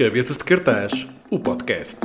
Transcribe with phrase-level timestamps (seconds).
[0.00, 1.98] Cabeças de Cartaz, o podcast.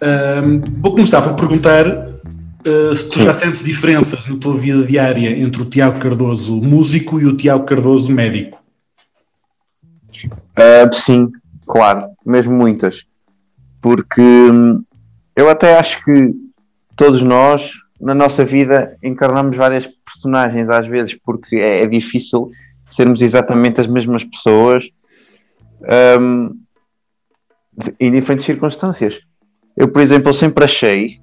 [0.00, 5.30] Ahm, vou começar por perguntar ah, se tu já sentes diferenças na tua vida diária
[5.30, 8.64] entre o Tiago Cardoso músico e o Tiago Cardoso médico.
[10.24, 11.30] Uh, sim,
[11.68, 13.06] claro, mesmo muitas.
[13.80, 14.82] Porque hum,
[15.36, 16.34] eu até acho que
[16.96, 22.50] todos nós, na nossa vida, encarnamos várias personagens às vezes, porque é, é difícil
[22.90, 24.90] sermos exatamente as mesmas pessoas
[27.76, 29.18] de- em diferentes circunstâncias.
[29.76, 31.20] Eu, por exemplo, sempre achei,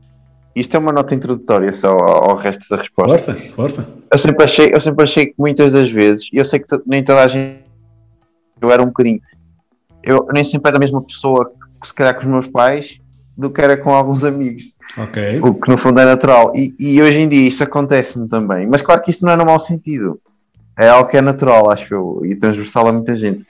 [0.56, 3.34] isto é uma nota introdutória só ao, ao resto da resposta.
[3.34, 3.94] Força, força.
[4.12, 7.04] Eu sempre achei, eu sempre achei que muitas das vezes, e eu sei que nem
[7.04, 7.64] toda a gente,
[8.60, 9.22] eu era um bocadinho,
[10.04, 13.00] eu nem sempre era a mesma pessoa que se calhar com os meus pais
[13.38, 14.64] do que era com alguns amigos,
[14.98, 15.40] Ok.
[15.42, 16.52] o que no fundo é natural.
[16.56, 19.46] E, e hoje em dia isso acontece-me também, mas claro que isto não é no
[19.46, 20.20] mau sentido,
[20.78, 23.46] é algo que é natural, acho eu, e transversal a muita gente.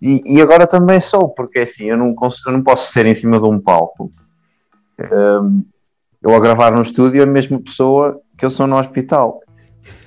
[0.00, 3.06] E, e agora também sou, porque é assim, eu não, cons- eu não posso ser
[3.06, 4.10] em cima de um palco.
[5.00, 5.64] Hum,
[6.22, 9.40] eu a gravar no estúdio a mesma pessoa que eu sou no hospital.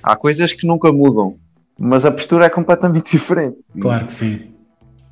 [0.03, 1.38] Há coisas que nunca mudam,
[1.78, 3.58] mas a postura é completamente diferente.
[3.80, 4.52] Claro que sim.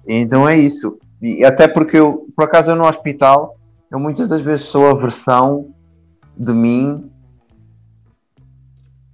[0.07, 0.97] Então é isso.
[1.22, 3.55] E até porque eu, por acaso, eu no hospital,
[3.91, 5.73] eu muitas das vezes sou a versão
[6.35, 7.09] de mim.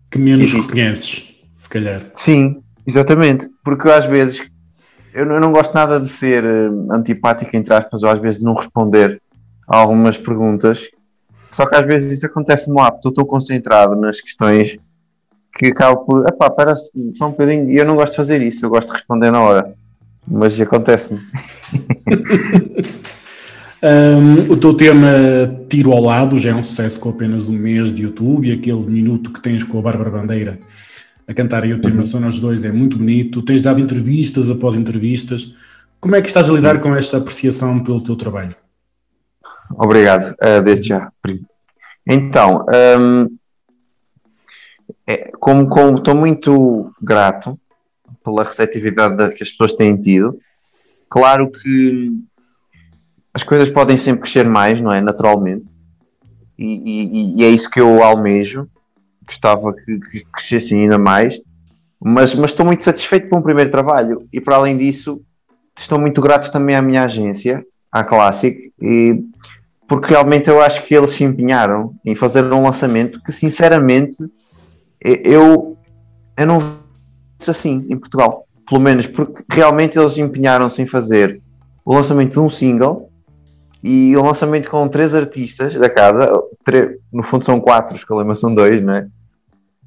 [0.09, 2.05] Que menos reconheces, se calhar.
[2.13, 3.49] Sim, exatamente.
[3.63, 4.45] Porque às vezes
[5.13, 8.41] eu não, eu não gosto nada de ser eh, antipático, entre aspas, ou às vezes
[8.41, 9.21] não responder
[9.67, 10.89] a algumas perguntas.
[11.51, 14.75] Só que às vezes isso acontece-me lá, porque eu estou concentrado nas questões
[15.55, 16.27] que acabo por.
[16.27, 17.69] Epá, parece só um bocadinho.
[17.69, 19.73] E eu não gosto de fazer isso, eu gosto de responder na hora.
[20.27, 21.19] Mas acontece-me.
[23.83, 25.09] Um, o teu tema
[25.69, 28.85] Tiro ao Lado já é um sucesso com apenas um mês de YouTube e aquele
[28.85, 30.57] minuto que tens com a Bárbara Bandeira
[31.27, 33.41] a cantarem o tema Só Nós Dois é muito bonito.
[33.41, 35.53] Tens dado entrevistas após entrevistas.
[35.99, 38.55] Como é que estás a lidar com esta apreciação pelo teu trabalho?
[39.71, 41.11] Obrigado, eh, desde já.
[41.21, 41.45] primo.
[42.07, 42.65] Então,
[42.99, 43.37] hum,
[45.07, 47.59] é, como como estou muito grato
[48.23, 50.37] pela receptividade da- que as pessoas têm tido,
[51.09, 52.11] claro que
[53.33, 55.01] as coisas podem sempre crescer mais, não é?
[55.01, 55.73] Naturalmente.
[56.57, 58.67] E, e- e é isso que eu almejo.
[59.25, 61.41] Gostava que, que crescesse ainda mais.
[61.99, 64.27] Mas, mas estou muito satisfeito com o primeiro trabalho.
[64.31, 65.21] E para além disso,
[65.77, 69.23] estou muito grato também à minha agência, à Classic, e
[69.87, 74.17] porque realmente eu acho que eles se empenharam em fazer um lançamento que, sinceramente,
[75.01, 75.77] eu,
[76.37, 76.77] eu não vejo
[77.47, 78.45] assim em Portugal.
[78.67, 81.41] Pelo menos porque realmente eles empenharam-se em fazer
[81.85, 83.09] o lançamento de um single
[83.83, 86.31] e o lançamento com três artistas da casa.
[86.63, 89.07] tre- no fundo são quatro, os Calema são dois, não é?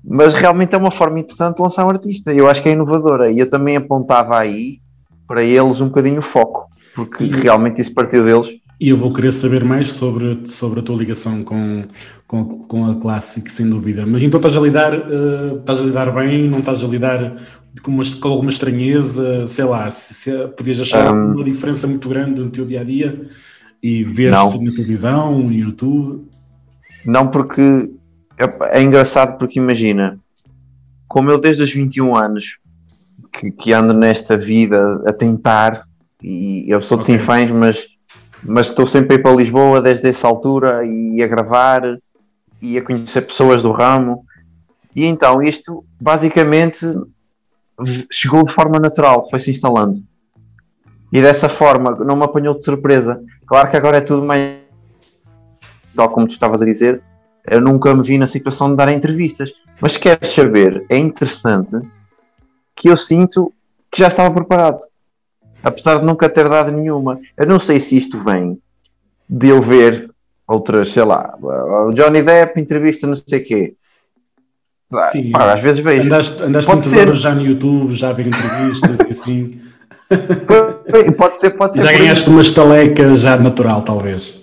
[0.05, 2.33] Mas realmente é uma forma interessante de lançar um artista.
[2.33, 3.31] Eu acho que é inovadora.
[3.33, 4.79] E eu também apontava aí
[5.27, 8.49] para eles um bocadinho o foco, porque E- realmente isso partiu deles.
[8.79, 11.85] E eu vou querer saber mais sobre, sobre a tua ligação com,
[12.27, 14.05] com, com a Classic, sem dúvida.
[14.07, 17.37] Mas então estás a lidar, eh, estás a lidar bem, não estás a lidar
[17.83, 22.07] com, uma, com alguma estranheza, sei lá, se, se podias achar Um, uma diferença muito
[22.07, 23.19] grande no teu dia a dia
[23.83, 24.51] e ver Não.
[24.51, 26.29] na televisão, no YouTube.
[27.05, 27.91] Não porque
[28.39, 30.19] é, é engraçado porque imagina,
[31.09, 32.59] como eu desde os 21 anos
[33.33, 35.87] que, que ando nesta vida a tentar,
[36.23, 37.15] e eu sou de Ok.
[37.15, 37.87] Sinfãs, mas,
[38.43, 41.83] mas estou sempre a ir para Lisboa desde essa altura e a gravar
[42.61, 44.25] e a conhecer pessoas do ramo.
[44.95, 46.87] E então isto basicamente
[48.11, 50.03] chegou de forma natural, foi se instalando.
[51.13, 53.21] E dessa forma não me apanhou de surpresa.
[53.47, 54.67] Claro que agora é tudo mais
[55.97, 57.03] tal como tu estavas a dizer,
[57.47, 59.53] eu nunca me vi na situação de dar entrevistas.
[59.81, 61.77] Mas queres saber, é interessante
[62.75, 63.53] que eu sinto
[63.91, 64.79] que já estava preparado.
[65.65, 67.19] Apesar de nunca ter dado nenhuma.
[67.37, 68.61] Eu não sei se isto vem
[69.29, 70.11] de eu ver
[70.47, 73.75] outras, sei lá, o Johnny Depp entrevista não sei quê.
[75.11, 75.33] Sim.
[75.33, 76.05] pá, às vezes vejo.
[76.05, 79.61] Andaste, andaste horas já no YouTube, já a ver entrevistas e assim.
[81.17, 81.85] Pode ser, pode ser.
[81.85, 84.39] já ganhaste uma estaleca já natural, talvez.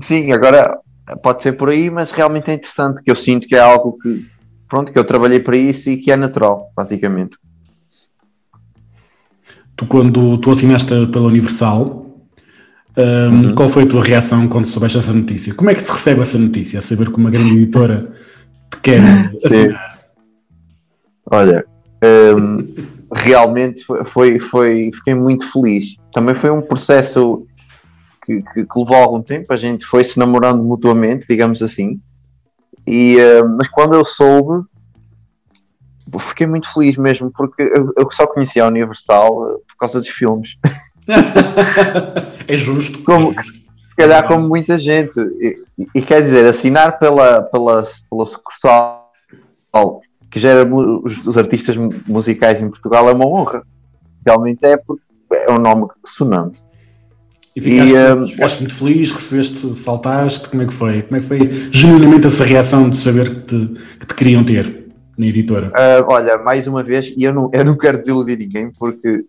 [0.00, 0.78] Sim, agora
[1.22, 4.26] pode ser por aí, mas realmente é interessante que eu sinto que é algo que
[4.68, 7.36] pronto, que eu trabalhei para isso e que é natural, basicamente.
[9.76, 12.06] Tu, quando tu assinaste pela Universal,
[12.96, 13.54] hum, Uhum.
[13.54, 15.54] qual foi a tua reação quando soubeste essa notícia?
[15.54, 16.80] Como é que se recebe essa notícia?
[16.80, 18.12] Saber que uma grande editora
[18.70, 19.98] te quer assinar?
[21.30, 21.64] Olha,
[22.36, 22.74] hum,
[23.14, 25.96] realmente foi, foi, foi- fiquei muito feliz.
[26.12, 27.46] Também foi um processo
[28.24, 32.00] que, que- que levou algum tempo, a gente foi se namorando mutuamente, digamos assim.
[32.86, 34.64] E, uh, mas quando eu soube,
[36.20, 40.08] fiquei muito feliz mesmo, porque eu, eu só conhecia a Universal uh, por causa dos
[40.08, 40.56] filmes.
[42.48, 43.02] é justo.
[43.02, 45.18] Como, se calhar como muita gente.
[45.20, 45.62] E,
[45.94, 49.10] e, quer dizer, assinar pela, pela, pela sucursal
[50.32, 51.76] que gera os, os, artistas
[52.06, 53.62] musicais em Portugal é uma honra.
[54.26, 56.62] Realmente é porque é um nome sonante.
[57.54, 61.02] E ficaste, e, um, muito feliz, recebeste, saltaste, como é que foi?
[61.02, 64.88] Como é que foi genuinamente essa reação de saber que te, que te queriam ter
[65.18, 65.68] na editora?
[65.68, 69.26] Uh, olha, mais uma vez, e eu não, eu não quero desiludir ninguém porque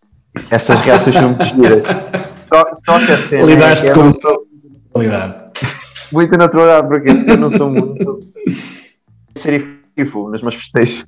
[0.50, 1.84] essas reações são muito giras.
[2.54, 5.36] Só, só que a cena Lidaste é com naturalidade.
[6.14, 8.20] Muita naturalidade, porque eu não sou muito
[9.96, 11.06] serifo nos meus festejos.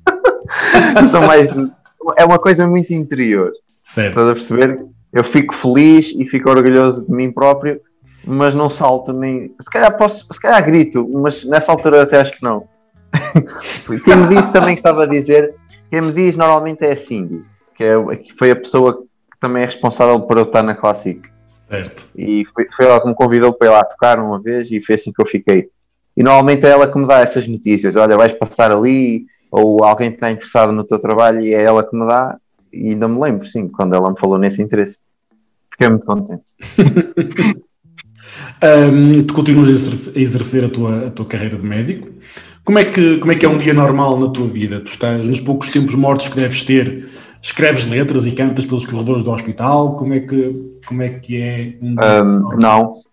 [1.10, 1.70] são mais de,
[2.16, 3.52] é uma coisa muito interior.
[3.82, 4.08] Certo.
[4.10, 4.84] Estás a perceber?
[5.12, 7.80] Eu fico feliz e fico orgulhoso de mim próprio,
[8.24, 9.54] mas não salto nem.
[9.60, 12.68] Se calhar posso, se calhar grito, mas nessa altura até acho que não.
[14.04, 15.54] quem me disse também que estava a dizer,
[15.90, 17.42] quem me diz normalmente é a Cindy,
[17.74, 19.02] que, é, que foi a pessoa
[19.32, 21.20] que também é responsável por eu estar na Classic.
[21.68, 22.08] Certo.
[22.16, 24.96] E foi, foi ela que me convidou para ir lá tocar uma vez e foi
[24.96, 25.68] assim que eu fiquei.
[26.16, 30.10] E normalmente é ela que me dá essas notícias: olha, vais passar ali, ou alguém
[30.10, 32.36] está interessado no teu trabalho e é ela que me dá.
[32.72, 35.00] E ainda me lembro, sim, quando ela me falou nesse interesse.
[35.70, 36.54] Fiquei muito contente.
[38.92, 42.08] um, tu continuas a exercer a tua, a tua carreira de médico.
[42.64, 44.80] Como é, que, como é que é um dia normal na tua vida?
[44.80, 47.08] Tu estás nos poucos tempos mortos que deves ter,
[47.40, 49.96] escreves letras e cantas pelos corredores do hospital?
[49.96, 53.05] Como é que, como é, que é um dia um, Não.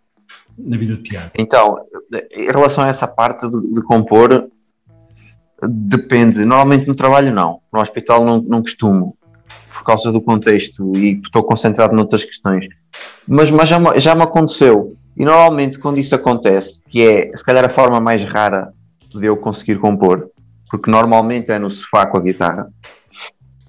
[0.57, 1.31] Na vida de Tiago?
[1.37, 1.77] Então,
[2.31, 4.49] em relação a essa parte de, de compor,
[5.67, 6.45] depende.
[6.45, 7.59] Normalmente no trabalho não.
[7.71, 9.17] No hospital não, não costumo
[9.73, 12.67] por causa do contexto e estou concentrado noutras questões.
[13.27, 14.89] Mas, mas já, já me aconteceu.
[15.15, 18.73] E normalmente quando isso acontece, que é se calhar a forma mais rara
[19.09, 20.29] de eu conseguir compor,
[20.69, 22.67] porque normalmente é no sofá com a guitarra,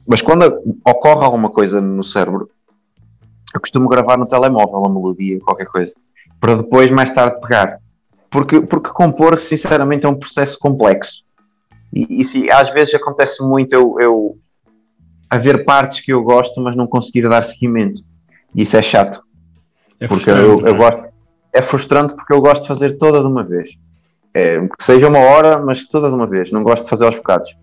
[0.06, 0.44] mas quando
[0.86, 2.48] ocorre alguma coisa no cérebro,
[3.54, 5.94] eu costumo gravar no telemóvel a melodia, qualquer coisa,
[6.44, 7.78] para depois mais tarde pegar.
[8.30, 11.22] Porque, porque compor, sinceramente, é um processo complexo.
[11.90, 14.38] E, e se, às vezes acontece muito eu, eu
[15.30, 18.02] haver partes que eu gosto, mas não conseguir dar seguimento.
[18.54, 19.22] E isso é chato.
[19.98, 20.72] É porque eu, eu é?
[20.74, 21.04] gosto.
[21.50, 23.70] É frustrante porque eu gosto de fazer toda de uma vez.
[24.34, 26.52] É, que seja uma hora, mas toda de uma vez.
[26.52, 27.56] Não gosto de fazer aos bocados.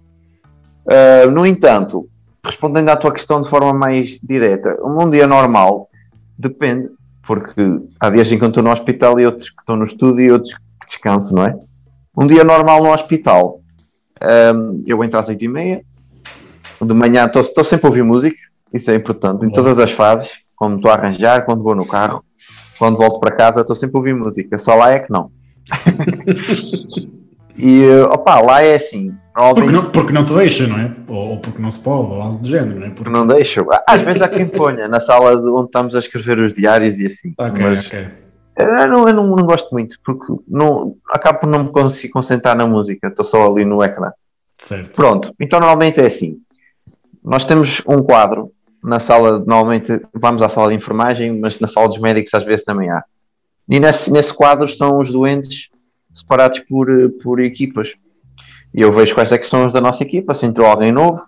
[0.87, 2.09] Uh, no entanto,
[2.43, 5.87] respondendo à tua questão de forma mais direta, um dia normal
[6.35, 6.89] depende,
[7.23, 7.61] porque
[7.99, 10.31] há dias em que eu estou no hospital e outros que estão no estúdio e
[10.31, 11.55] outros que descanso, não é?
[12.17, 13.61] Um dia normal no hospital,
[14.55, 15.83] um, eu entro às 8 e meia,
[16.81, 18.37] de manhã estou sempre a ouvir música,
[18.73, 22.23] isso é importante, em todas as fases, quando estou a arranjar, quando vou no carro,
[22.77, 25.31] quando volto para casa, estou sempre a ouvir música, só lá é que não.
[27.55, 29.13] e opa, lá é assim.
[29.33, 30.93] Porque não, porque não te deixa, não é?
[31.07, 32.89] Ou, ou, porque não se pode, ou algo do género, não é?
[32.89, 33.65] Porque não deixa.
[33.87, 37.33] Às vezes há quem ponha na sala onde estamos a escrever os diários e assim.
[37.37, 38.07] Ok, mas ok.
[38.57, 42.55] Eu, não, eu não, não, gosto muito, porque não, acabo por não me conseguir concentrar
[42.55, 44.11] na música, estou só ali no ecrã.
[44.57, 44.91] Certo.
[44.93, 46.37] Pronto, então normalmente é assim
[47.23, 48.51] nós temos um quadro
[48.83, 52.65] na sala, normalmente vamos à sala de enfermagem, mas na sala dos médicos às vezes
[52.65, 53.03] também há.
[53.69, 55.69] E nesse, nesse quadro estão os doentes
[56.11, 56.87] separados por,
[57.21, 57.93] por equipas.
[58.73, 61.25] E eu vejo quais é que são os da nossa equipa, se entrou alguém novo,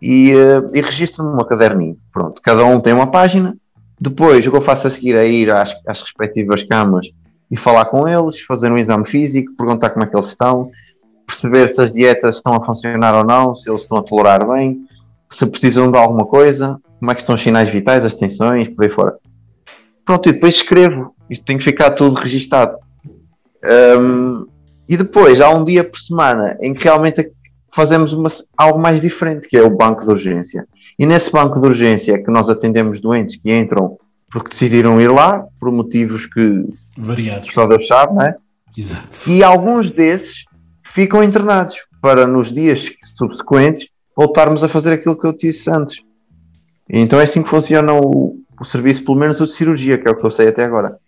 [0.00, 1.96] e, uh, e registro-me numa caderninha.
[2.12, 3.56] Pronto, cada um tem uma página.
[4.00, 7.08] Depois, o que eu faço a seguir é ir às, às respectivas camas
[7.50, 10.70] e falar com eles, fazer um exame físico, perguntar como é que eles estão,
[11.26, 14.86] perceber se as dietas estão a funcionar ou não, se eles estão a tolerar bem,
[15.30, 18.84] se precisam de alguma coisa, como é que estão os sinais vitais, as tensões, por
[18.84, 19.16] aí fora.
[20.04, 21.14] Pronto, e depois escrevo.
[21.28, 22.76] Isto tem que ficar tudo registado.
[23.98, 24.46] Um,
[24.88, 27.30] e depois há um dia por semana em que realmente
[27.74, 30.66] fazemos uma, algo mais diferente, que é o banco de urgência.
[30.98, 33.98] E nesse banco de urgência é que nós atendemos doentes que entram
[34.30, 36.64] porque decidiram ir lá, por motivos que
[36.96, 37.52] variados.
[37.52, 38.36] Só Deus sabe, não é?
[38.76, 39.30] Exato.
[39.30, 40.44] E alguns desses
[40.82, 46.02] ficam internados para nos dias subsequentes voltarmos a fazer aquilo que eu disse antes.
[46.88, 50.10] Então é assim que funciona o, o, serviço, pelo menos o de cirurgia, que é
[50.10, 50.98] o que eu sei até agora.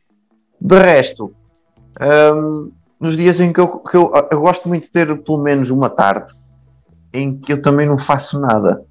[0.61, 1.33] De resto,
[2.35, 2.71] um,
[3.01, 5.89] nos dias em que, eu, que eu, eu, gosto muito de ter pelo menos uma
[5.89, 6.33] tarde
[7.13, 8.83] em que eu também não faço nada.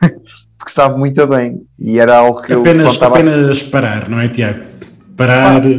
[0.58, 1.66] Porque sabe muito bem.
[1.78, 2.92] E era algo que apenas, eu.
[2.92, 3.18] Contava...
[3.18, 4.62] Apenas parar, não é, Tiago?
[5.16, 5.70] Parar, ah,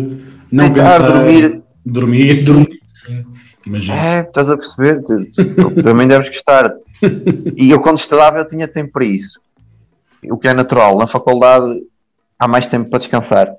[0.51, 1.11] não pensar.
[1.11, 1.63] Dormir.
[1.85, 2.79] Dormir, dormir.
[2.87, 3.25] Sim,
[3.65, 3.97] imagina.
[3.97, 5.01] É, estás a perceber?
[5.83, 6.71] também deves gostar.
[7.57, 9.39] e eu, quando estudava, eu tinha tempo para isso.
[10.29, 10.97] O que é natural.
[10.97, 11.81] Na faculdade,
[12.39, 13.51] há mais tempo para descansar.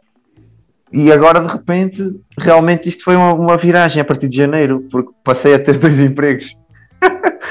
[0.93, 2.03] E agora, de repente,
[2.39, 5.99] realmente isto foi uma, uma viragem a partir de janeiro, porque passei a ter dois
[6.01, 6.57] empregos.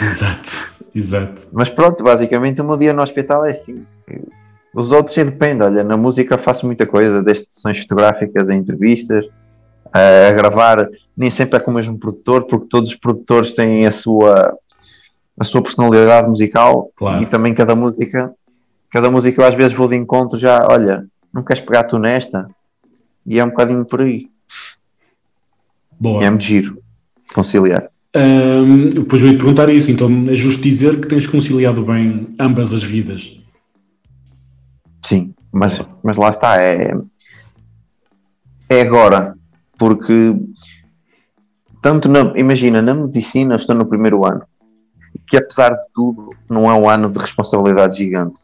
[0.02, 1.48] Exato, exato.
[1.52, 3.86] Mas pronto, basicamente o meu dia no hospital é assim.
[4.74, 9.26] Os outros depende, olha, na música faço muita coisa, desde sessões fotográficas a entrevistas,
[9.94, 13.92] a gravar, nem sempre é com o mesmo produtor, porque todos os produtores têm a
[13.92, 14.58] sua,
[15.40, 17.22] a sua personalidade musical Claro.
[17.22, 18.34] e também cada música,
[18.92, 22.50] cada música eu às vezes vou de encontro já, olha, não queres pegar tu nesta?
[23.26, 24.30] E é um bocadinho por aí.
[26.00, 26.22] Boa.
[26.22, 26.82] E é muito giro
[27.34, 27.90] conciliar.
[28.16, 32.74] Ahm, depois eu ia perguntar isso, então é justo dizer que tens conciliado bem ambas
[32.74, 33.38] as vidas.
[35.04, 36.94] Sim, mas, mas lá está, é,
[38.70, 39.38] é agora,
[39.78, 40.36] porque
[41.82, 44.44] tanto na, imagina, na medicina estou no primeiro ano,
[45.28, 48.42] que apesar de tudo não é um ano de responsabilidade gigante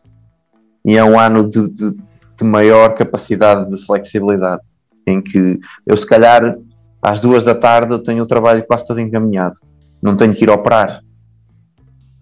[0.85, 1.91] e é um ano de, de,
[2.38, 4.61] de maior capacidade de flexibilidade,
[5.05, 6.58] em que eu se calhar
[7.01, 9.60] às duas da tarde eu tenho o trabalho quase todo encaminhado,
[10.01, 11.01] não tenho que ir operar,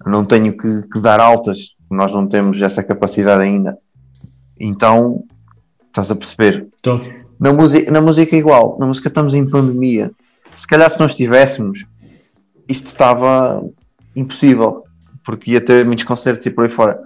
[0.05, 3.77] não tenho que, que dar altas, nós não temos essa capacidade ainda.
[4.59, 5.23] Então,
[5.87, 6.67] estás a perceber?
[6.81, 6.99] Tô.
[7.39, 10.11] Na música, na música é igual, na música estamos em pandemia.
[10.55, 11.85] Se calhar se não estivéssemos,
[12.67, 13.63] isto estava
[14.15, 14.83] impossível,
[15.25, 16.99] porque ia ter muitos concertos e por aí fora.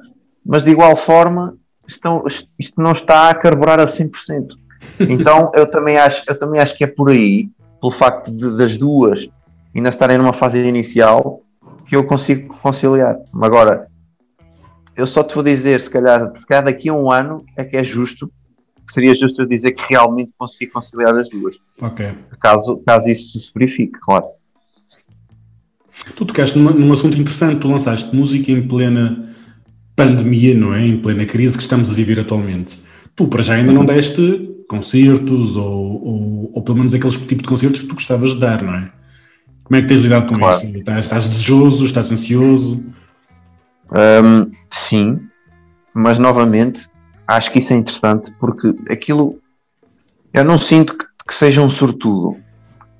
[0.46, 1.56] Mas de igual forma,
[1.88, 2.24] estão,
[2.60, 4.56] isto não está a carburar a 100%.
[5.00, 7.50] Então eu também acho, eu também acho que é por aí,
[7.82, 9.28] pelo facto de, das duas
[9.75, 11.42] ainda estarem numa fase inicial,
[11.88, 13.18] que eu consigo conciliar.
[13.42, 13.88] Agora,
[14.96, 17.75] eu só te vou dizer, se calhar, se calhar daqui a um ano é que
[17.75, 18.32] é justo,
[18.86, 21.56] que seria justo eu dizer que realmente consegui conciliar as duas.
[21.82, 22.13] Ok.
[22.40, 24.25] Caso, caso isso se verifique, claro.
[26.16, 29.34] Tu tocaste numa- num assunto interessante, tu lançaste música em plena
[29.96, 30.86] pandemia, não é?
[30.86, 32.80] Em plena crise que estamos a viver atualmente.
[33.16, 37.48] Tu, para já, ainda não deste concertos ou, ou, ou pelo menos aqueles tipo de
[37.48, 38.91] concertos que tu gostavas de dar, não é?
[39.63, 40.55] Como é que tens lidado com Claro.
[40.55, 40.67] isso?
[40.77, 41.86] Estás, estás desejoso?
[41.86, 42.84] Estás ansioso?
[43.91, 45.20] Hum, sim,
[45.93, 46.88] mas novamente
[47.27, 49.39] acho que isso é interessante porque aquilo
[50.34, 52.36] eu não sinto que, que seja um sortudo,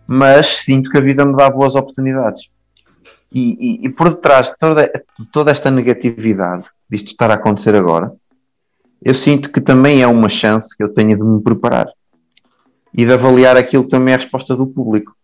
[0.08, 2.43] mas sinto que a vida me dá boas oportunidades.
[3.34, 7.74] E, e- e por detrás de toda, de toda esta negatividade disto estar a acontecer
[7.75, 8.12] agora,
[9.03, 11.88] eu sinto que também é uma chance que eu tenho de me preparar
[12.93, 15.15] e de avaliar aquilo que também é a resposta do público.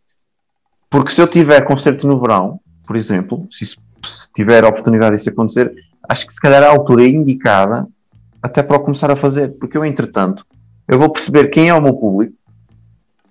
[0.90, 5.30] Porque se eu tiver concertos no verão, por exemplo, se, se tiver a oportunidade disso
[5.30, 5.74] acontecer,
[6.08, 7.88] acho que se calhar é a altura indicada
[8.42, 10.46] até para eu começar a fazer, porque eu, entretanto,
[10.88, 12.34] eu vou perceber quem é o meu público,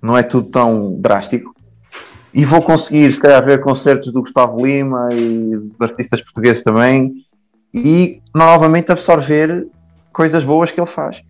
[0.00, 1.54] não é tudo tão drástico,
[2.32, 7.24] e vou conseguir, se calhar, ver concertos do Gustavo Lima e dos artistas portugueses também,
[7.74, 9.66] e novamente absorver
[10.18, 11.20] coisas boas que ele faz.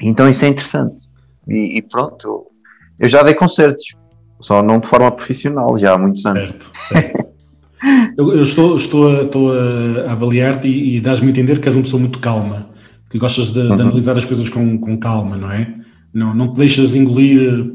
[0.00, 1.02] Então isso é interessante.
[1.48, 2.46] E, e pronto,
[2.96, 3.82] eu, já dei concertos,
[4.40, 6.48] só não de forma profissional, já há muitos anos.
[6.50, 7.26] Certo, certo.
[8.16, 11.74] eu, eu estou, estou, a, estou a avaliar-te e, e dás-me a entender que és
[11.74, 12.70] uma pessoa muito calma,
[13.10, 13.80] que gostas de, de Uhum.
[13.80, 15.74] analisar as coisas com, com calma, não é?
[16.14, 17.72] Não, não te deixas engolir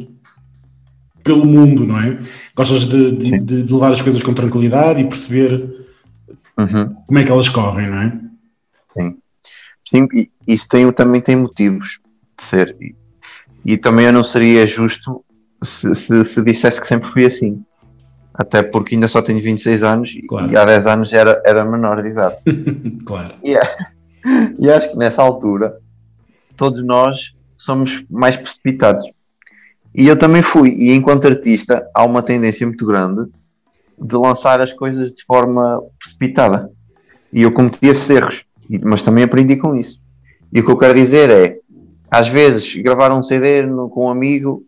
[1.22, 2.18] pelo mundo, não é?
[2.56, 5.84] Gostas de, de, de- de levar as coisas com tranquilidade e perceber
[6.58, 6.94] Uhum.
[7.06, 8.20] como é que elas correm, não é?
[8.98, 9.18] Sim,
[9.94, 12.00] e isso tem, também tem motivos
[12.38, 12.76] de ser.
[12.82, 12.96] E,
[13.64, 15.24] e também eu não seria justo
[15.64, 17.64] se, se, se dissesse que sempre fui assim.
[18.34, 20.52] Até porque ainda só tenho 26 anos e- Claro.
[20.52, 22.36] e há 10 anos era, era menor de idade.
[23.06, 23.34] Claro.
[23.44, 23.78] E, é-
[24.60, 25.78] e acho que nessa altura
[26.58, 29.06] todos nós somos mais precipitados.
[29.94, 30.72] E eu também fui.
[30.72, 33.30] E enquanto artista há uma tendência muito grande
[33.98, 36.70] de lançar as coisas de forma precipitada.
[37.32, 38.44] E eu cometi esses erros,
[38.84, 40.00] mas também aprendi com isso.
[40.54, 41.60] E o que eu quero dizer é,
[42.10, 44.64] às vezes, gravar um CD no- com um amigo,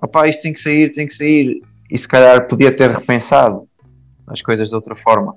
[0.00, 3.66] opá, isto tem que sair, tem que sair, e se calhar podia ter repensado
[4.26, 5.34] as coisas de outra forma.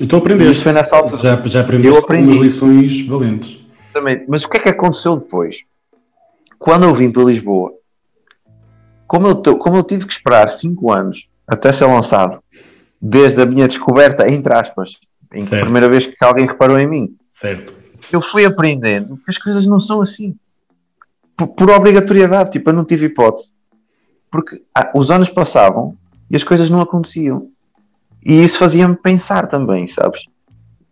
[0.00, 0.62] Então E aprendeste.
[0.62, 1.22] foi nessa altura.
[1.22, 2.22] Já, já aprendeste Eu aprendi.
[2.30, 3.64] algumas lições valentes.
[3.90, 4.24] Exatamente.
[4.28, 5.58] Mas o que é que aconteceu depois?
[6.58, 7.72] Quando eu vim para Lisboa,
[9.06, 12.42] como eu, to- como eu tive que esperar 5 anos até ser lançado,
[13.00, 14.98] desde a minha descoberta, entre aspas,
[15.34, 17.74] em que a primeira vez que alguém reparou em mim, Certo.
[18.12, 20.36] eu fui aprendendo que as coisas não são assim.
[21.36, 23.52] Por, por obrigatoriedade, tipo, eu não tive hipótese.
[24.30, 25.96] Porque ah, os anos passavam
[26.30, 27.48] e as coisas não aconteciam.
[28.24, 30.22] E isso fazia-me pensar também, sabes?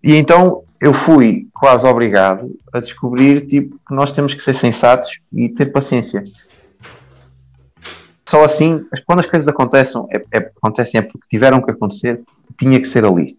[0.02, 5.18] E então eu fui quase obrigado a descobrir tipo, que nós temos que ser sensatos
[5.32, 6.22] e ter paciência.
[8.28, 12.22] Só assim, quando as coisas acontecem é, é- acontecem é porque tiveram que acontecer,
[12.58, 13.36] tinha que ser ali.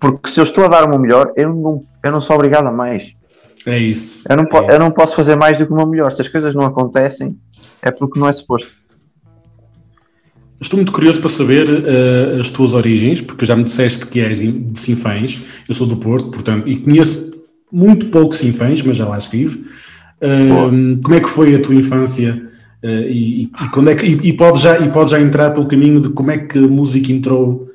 [0.00, 2.66] Porque se eu estou a dar o meu melhor, eu não, eu não sou obrigado
[2.66, 3.12] a mais.
[3.66, 4.22] É isso.
[4.28, 4.70] Eu não, é isso.
[4.70, 6.12] eu não posso fazer mais do que o meu melhor.
[6.12, 7.36] Se as coisas não acontecem,
[7.82, 8.70] é porque não é suposto.
[10.60, 14.38] Estou muito curioso para saber eh, as tuas origens, porque já me disseste que és
[14.38, 15.40] de Sinfãs.
[15.68, 17.32] Eu sou do Porto, portanto, e conheço
[17.70, 19.64] muito pouco Sinfãs, mas já lá estive.
[20.48, 20.70] Boa.
[21.02, 22.48] como é que foi a tua infância?
[22.82, 25.66] Eh, e, e- quando é que, e, e pode já, e pode já entrar pelo
[25.66, 27.68] caminho de como é que a música entrou,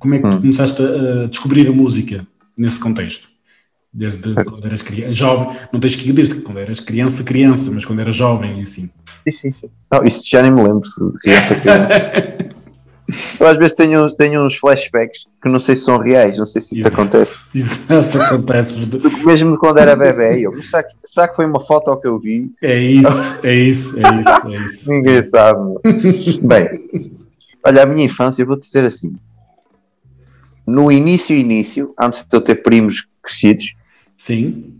[0.00, 0.40] como é que tu Hum.
[0.40, 2.26] começaste a, a descobrir a música
[2.58, 3.28] nesse contexto?
[3.92, 4.50] Desde Certo.
[4.50, 7.98] quando eras criança, jovem, não tens que ir desde quando eras criança, criança, mas quando
[8.00, 8.88] eras jovem e assim.
[9.24, 9.70] Sim, sim, sim.
[9.92, 10.88] Não, isso já nem me lembro
[11.20, 11.92] criança criança.
[13.40, 16.62] Eu às vezes tenho, tenho uns flashbacks que não sei se são reais, não sei
[16.62, 17.00] se isso Exato.
[17.02, 17.44] acontece.
[17.52, 18.76] Exato, acontece.
[19.26, 22.52] Mesmo quando era bebê, eu, será, que, será que foi uma foto que eu vi?
[22.62, 23.08] É isso,
[23.42, 24.90] é isso, é isso, é isso.
[24.92, 25.58] Ninguém sabe.
[26.42, 26.68] Bem,
[27.66, 29.16] olha, a minha infância, eu vou-te dizer assim.
[30.70, 33.74] No início, início, antes de eu ter primos crescidos,
[34.16, 34.76] Sim,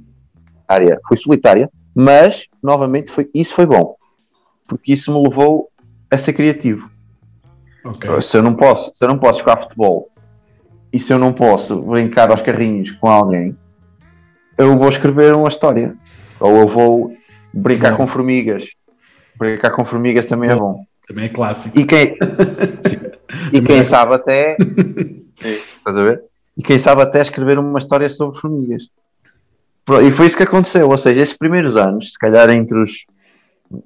[0.69, 3.97] área foi solitária, mas, novamente, foi, isso foi bom.
[4.69, 5.69] Porque isso me levou
[6.09, 6.89] a ser criativo.
[7.85, 8.21] ok.
[8.21, 10.09] Se eu não posso, se eu não posso jogar futebol
[10.93, 13.57] e se eu não posso brincar aos carrinhos com alguém,
[14.57, 15.97] eu vou escrever uma história.
[16.39, 17.13] Ou eu vou
[17.53, 17.99] brincar Bom.
[17.99, 18.69] com formigas.
[19.37, 20.85] Brincar com formigas também é bom.
[21.07, 21.77] Também é clássico.
[21.77, 22.17] E quem,
[23.53, 24.57] e quem sabe até.
[25.81, 26.23] Estás a ver?
[26.57, 28.85] E quem sabe até escrever uma história sobre formigas.
[30.07, 30.89] E foi isso que aconteceu.
[30.89, 33.05] Ou seja, esses primeiros anos, se calhar entre os.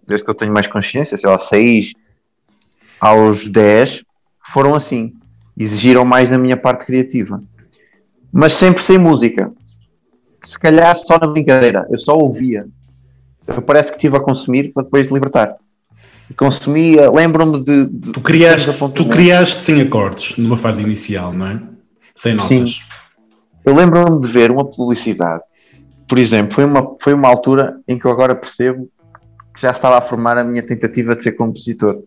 [0.06, 1.92] Desde que eu tenho mais consciência, sei lá, 6
[3.00, 4.02] aos 10,
[4.52, 5.12] foram assim.
[5.56, 7.42] Exigiram mais da minha parte criativa.
[8.32, 9.52] Mas sempre sem música.
[10.40, 11.86] Se calhar só na brincadeira.
[11.90, 12.66] Eu só ouvia.
[13.46, 15.54] Eu parece que estive a consumir para depois libertar.
[16.36, 21.60] Consumia, lembro-me de, de- Tu criaste, tu criaste sem acordes numa fase inicial, não é?
[22.14, 22.80] Sem notas.
[23.64, 25.42] Eu lembro-me de ver uma publicidade,
[26.08, 28.88] por exemplo, foi uma, foi uma altura em que eu agora percebo
[29.54, 32.02] que já estava a formar a minha tentativa de ser compositor.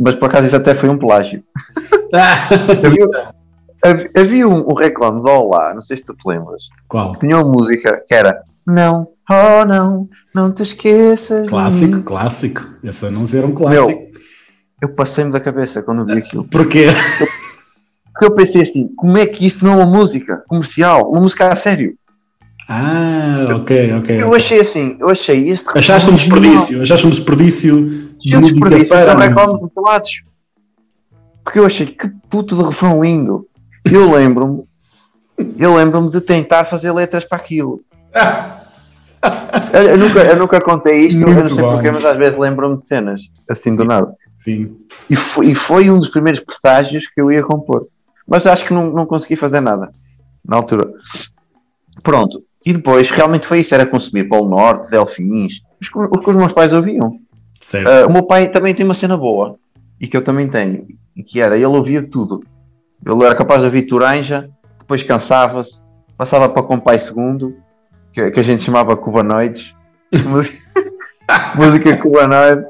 [0.00, 1.42] Mas por acaso isso até foi um plágio.
[3.82, 7.14] Havia, havia- um, um reclame de Olá, não sei se tu te lembras, Qual?
[7.16, 11.48] tinha uma música que era Não, oh não, não te esqueças.
[11.48, 12.66] Clássico, mim." clássico.
[12.82, 14.08] Essa não era um clássico.
[14.80, 16.44] Eu passei-me da cabeça quando vi aquilo.
[16.48, 16.86] Porquê?
[18.18, 21.52] Porque eu pensei assim, como é que isto não é uma música comercial, uma música
[21.52, 21.96] a sério?
[22.68, 24.20] Ah, ok, ok.
[24.20, 27.86] Eu achei assim, eu achei este Achaste um desperdício, achaste um desperdício
[28.20, 29.68] de Eu música desperdício, para é um música.
[29.68, 30.10] de telados.
[31.44, 33.46] Porque eu achei que puto de refrão lindo.
[33.84, 34.64] Eu lembro-me,
[35.56, 37.82] eu lembro-me de tentar fazer letras para aquilo.
[39.72, 41.72] Eu, eu nunca, eu nunca contei isto, eu não Muito sei bom.
[41.74, 44.12] porquê, mas às vezes lembro-me de cenas assim do nada.
[44.40, 44.76] Sim.
[45.08, 47.86] E foi, e foi um dos primeiros presságios que eu ia compor.
[48.28, 49.90] Mas acho que não, não consegui fazer nada
[50.46, 50.92] na altura.
[52.02, 52.42] Pronto.
[52.64, 56.36] E depois, realmente foi isso: era consumir Polo Norte, Delfins, os, que- os que os
[56.36, 57.18] meus pais ouviam.
[57.86, 59.56] Ah, o meu pai também tem uma cena boa
[60.00, 60.86] e que eu também tenho,
[61.16, 62.44] e que era, ele ouvia tudo.
[63.04, 65.84] Ele era capaz de ouvir Turanja, depois cansava-se,
[66.16, 67.56] passava para Compai Segundo,
[68.12, 69.74] que, que a gente chamava Cubanoides,
[70.26, 70.58] Música-
[71.56, 72.64] música cubanoide,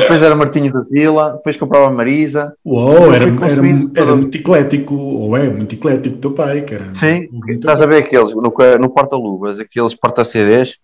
[0.00, 2.54] depois era Martinho da Vila, depois comprava Marisa.
[2.64, 3.62] Uou, era, era,
[3.96, 6.92] era muito eclético, ou é muito eclético teu pai, cara.
[6.94, 10.76] Sim, Muito- estás a ver aqueles no, no porta-luvas, aqueles porta-CDs.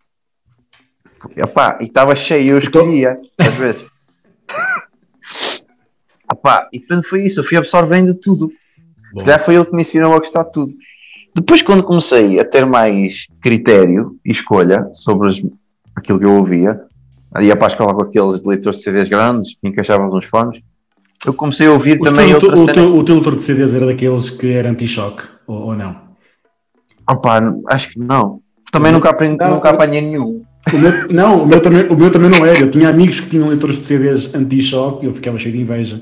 [1.36, 3.86] Epá, e estava cheio, eu Então- escolhia, às vezes.
[6.32, 8.48] Epá, e portanto foi isso, eu fui absorvendo tudo.
[9.12, 10.74] Bom, Se calhar foi ele que me ensinou a gostar de tudo.
[11.34, 15.42] Depois, quando comecei a ter mais critério e escolha sobre os-
[15.96, 16.80] aquilo que eu ouvia,
[17.40, 20.60] ia para a escola com aqueles leitores de CDs grandes, que encaixavam uns fones,
[21.26, 23.86] eu comecei a ouvir Os também teu- o, teu, o teu leitor de CDs era
[23.86, 25.96] daqueles que era anti-choque, ou, ou não?
[27.10, 28.40] Opá, acho que não.
[28.70, 28.98] Também Não.
[28.98, 30.42] nunca, aprendi, Não, nunca eu- apanhei nenhum.
[30.72, 32.58] O meu- não, o meu, também, o meu também não era.
[32.58, 36.00] Eu tinha amigos que tinham leitores de CDs anti-choque e eu ficava cheio de inveja.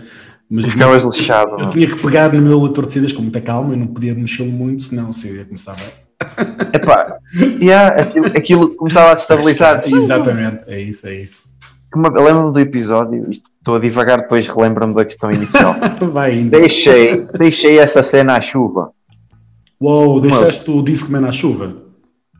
[0.51, 1.53] Mas eu Ficavas lixado.
[1.53, 1.71] eu não?
[1.71, 4.51] tinha que pegar no meu leitor de CDs com muita calma, eu não podia mexê-lo
[4.51, 5.81] muito, senão o CD começava
[6.73, 7.19] Epá,
[7.63, 9.83] yeah, aquilo, aquilo começava a destabilizar.
[9.87, 11.45] Exatamente, é isso, é isso.
[11.95, 15.77] Lembro-me do episódio, isto, estou a divagar, depois relembro-me da questão inicial.
[16.13, 16.59] Vai ainda.
[16.59, 18.91] deixei, deixei essa cena à chuva.
[19.81, 21.77] Uou, deixaste o Discman à chuva.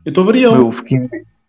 [0.05, 0.57] Eu estou variou.
[0.57, 1.01] Eu fiquei,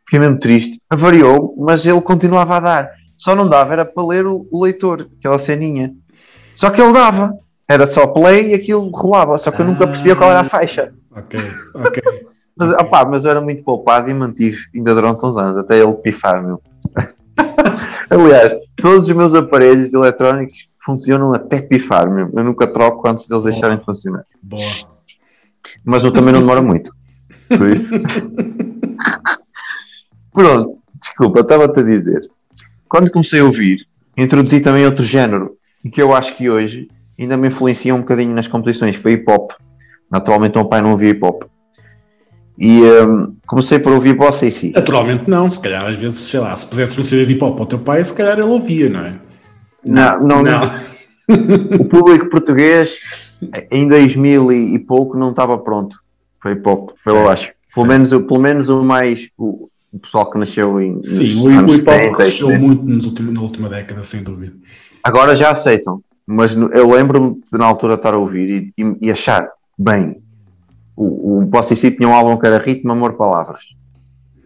[0.06, 0.80] fiquei mesmo triste.
[0.90, 2.92] Avariou, mas ele continuava a dar.
[3.18, 5.94] Só não dava, era para ler o, o leitor, aquela ceninha.
[6.56, 7.36] Só que ele dava.
[7.70, 9.38] Era só play e aquilo rolava.
[9.38, 10.94] Só que eu nunca percebia qual era a faixa.
[11.16, 11.40] Ok,
[11.76, 12.04] ok.
[12.56, 15.94] Mas, opá, mas eu era muito poupado e mantive ainda durante uns anos, até ele
[15.94, 16.62] pifar, meu.
[18.10, 22.30] Aliás, todos os meus aparelhos eletrónicos funcionam até pifar, meu.
[22.32, 24.24] Eu nunca troco antes deles deixarem de funcionar.
[24.42, 24.62] Boa.
[25.84, 26.94] Mas eu também não demora muito.
[27.48, 27.94] Por isso.
[30.32, 32.30] Pronto, desculpa, estava-te a dizer.
[32.88, 36.88] Quando comecei a ouvir, introduzi também outro género, e que eu acho que hoje
[37.20, 39.52] ainda me influencia um bocadinho nas composições, foi hip hop.
[40.14, 41.44] Naturalmente, o meu pai não ouvia hip hop.
[42.56, 44.72] E um, comecei por ouvir bossa e si.
[44.76, 47.60] Naturalmente não, se calhar às vezes, sei lá, se pusesse um CD de hip hop
[47.60, 49.14] ao teu pai, se calhar ele ouvia, não é?
[49.84, 50.62] Não, não, não.
[51.82, 53.00] o público português
[53.72, 55.98] em 2000 e, pouco não estava pronto
[56.40, 57.52] para hip hop, eu acho.
[57.74, 59.30] Pelo menos, pelo menos o mais.
[59.36, 61.02] O, o pessoal que nasceu em.
[61.02, 64.54] Sim, o, o hip hop cresceu muito nos últimos, na última década, sem dúvida.
[65.04, 69.12] Agora já aceitam, mas eu lembro-me de na altura estar a ouvir e, e, e
[69.12, 70.22] achar, bem,
[70.96, 73.62] o, o Bossa e tinha um álbum que era Ritmo, Amor, Palavras,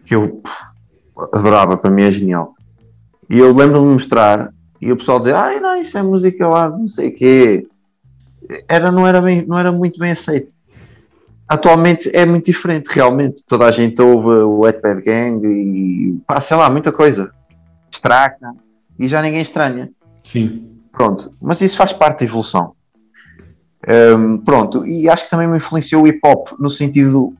[0.04, 0.56] que eu pff,
[1.34, 2.54] adorava, para mim é genial.
[3.28, 6.70] E eu lembro-me de mostrar e o pessoal dizer, ai não, isso é música lá,
[6.70, 7.66] não sei o quê.
[8.66, 10.54] Era, não, era bem, não era muito bem aceito.
[11.46, 13.42] Atualmente é muito diferente, realmente.
[13.46, 17.30] Toda a gente ouve o Wetpad Gang e pá, sei lá, muita coisa.
[17.90, 18.54] Extraca
[18.98, 19.90] e já ninguém estranha.
[20.22, 20.78] Sim.
[20.92, 22.74] Pronto, mas isso faz parte da evolução.
[23.86, 27.32] Um, pronto, e acho que também me influenciou o hip hop no sentido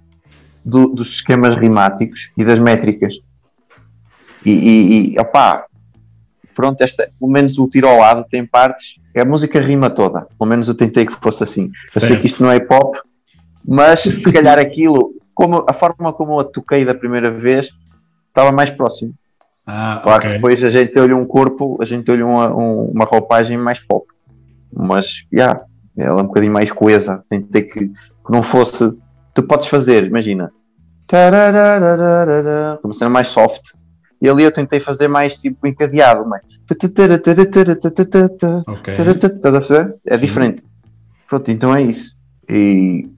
[0.64, 3.14] do, dos esquemas rimáticos e das métricas.
[4.44, 5.66] E, e, e opá,
[6.54, 10.48] pronto, esta, pelo menos o tiro ao lado tem partes, a música rima toda, pelo
[10.48, 11.70] menos eu tentei que fosse assim.
[11.94, 12.96] Eu sei que isto não é hip hop,
[13.66, 17.70] mas se calhar aquilo, como, a forma como eu a toquei da primeira vez,
[18.28, 19.12] estava mais próximo.
[19.66, 20.30] Ah, claro okay.
[20.30, 23.80] que depois a gente olha um corpo, a gente olha uma, um, uma roupagem mais
[23.80, 24.06] pop,
[24.72, 25.60] mas já, yeah,
[25.98, 27.24] ela é um bocadinho mais coesa.
[27.28, 28.92] Tentei que, que não fosse.
[29.34, 30.52] Tu podes fazer, imagina,
[32.82, 33.62] como sendo mais soft,
[34.20, 36.42] e ali eu tentei fazer mais tipo encadeado, mas
[38.68, 38.94] okay.
[40.06, 40.26] é Sim.
[40.26, 40.64] diferente.
[41.28, 42.14] Pronto, então é isso.
[42.48, 43.08] E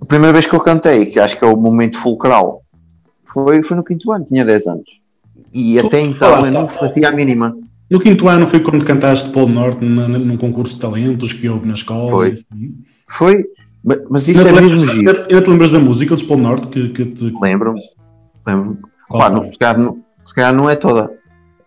[0.00, 2.62] a primeira vez que eu cantei, que acho que é o momento fulcral,
[3.24, 5.00] foi, foi no quinto ano, tinha 10 anos.
[5.52, 7.56] E tu até então eu não fazia a mínima.
[7.88, 11.74] No quinto ano foi quando cantaste Polo Norte num concurso de talentos que houve na
[11.74, 12.10] escola?
[12.10, 12.30] Foi.
[12.30, 12.74] Assim.
[13.08, 13.44] Foi,
[14.10, 15.10] mas isso não é mesmo giro.
[15.10, 17.32] Ainda te lembras da música dos Polo Norte que, que te...
[17.40, 17.80] Lembro-me.
[18.46, 21.10] Lembro Pá, não, se, calhar, não, se calhar não é toda.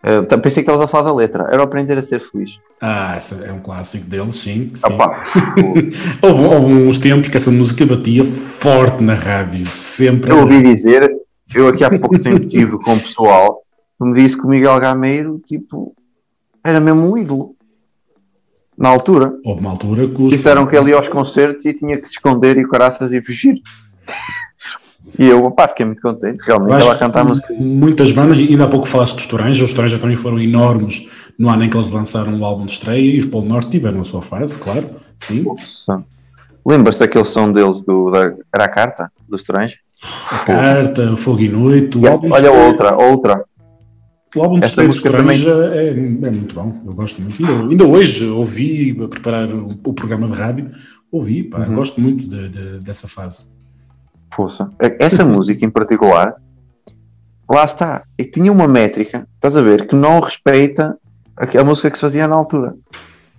[0.02, 1.48] Uh, pensei que estavas a falar da letra.
[1.50, 2.58] Era aprender a ser feliz.
[2.80, 4.72] Ah, é um clássico deles, sim.
[4.74, 4.88] sim.
[6.22, 9.66] houve, houve, uns tempos que essa música batia forte na rádio.
[9.66, 10.32] Sempre.
[10.32, 11.10] Eu ouvi dizer,
[11.54, 13.62] eu aqui há pouco tempo tive com o pessoal
[13.98, 15.94] que me disse que o Miguel Gameiro, tipo,
[16.64, 17.54] era mesmo um ídolo.
[18.76, 19.34] Na altura.
[19.44, 20.30] Houve uma altura que os...
[20.30, 23.60] Disseram que ele ia aos concertos e tinha que se esconder e caraças e fugir.
[25.18, 27.52] E eu, opá, fiquei muito contente, realmente, ela canta a música.
[27.54, 31.64] Muitas bandas, ainda há pouco falaste dos Toranja, os Toranja também foram enormes no ano
[31.64, 34.22] em que eles lançaram o álbum de estreia e os Polo Norte tiveram a sua
[34.22, 35.44] fase, claro, sim.
[36.64, 39.76] Lembras-te daquele som deles, do, da, era a carta dos Toranja?
[40.30, 43.44] A carta, Fogo e Noite, o álbum Olha outra, outra.
[44.34, 45.78] O álbum de dos Toranja também...
[45.78, 47.44] é, é, muito bom, eu gosto muito.
[47.44, 50.70] Ainda, ainda hoje ouvi, a preparar o, o, programa de rádio,
[51.10, 51.74] ouvi, pá, uhum.
[51.74, 53.44] gosto muito de, de, dessa fase.
[54.32, 54.70] Força.
[55.00, 56.36] Essa música em particular,
[57.50, 58.04] lá está.
[58.16, 60.96] E tinha uma métrica, estás a ver, que não respeita
[61.36, 62.76] a, a música que se fazia na altura.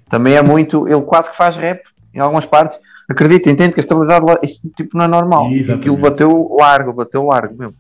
[0.10, 0.89] Também é muito.
[0.89, 1.82] Ele quase que faz rap
[2.13, 2.77] em algumas partes.
[3.10, 5.51] Acredita, entende que a estabilidade isto tipo não é normal.
[5.51, 5.71] Exatamente.
[5.80, 7.75] Aquilo bateu largo, bateu largo mesmo.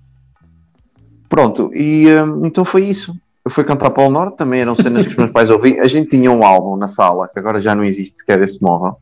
[1.31, 3.15] Pronto, e um, então foi isso.
[3.45, 5.81] Eu fui cantar para o Norte, também eram cenas que os meus pais ouviam.
[5.81, 8.97] A gente tinha um álbum na sala, que agora já não existe sequer esse móvel,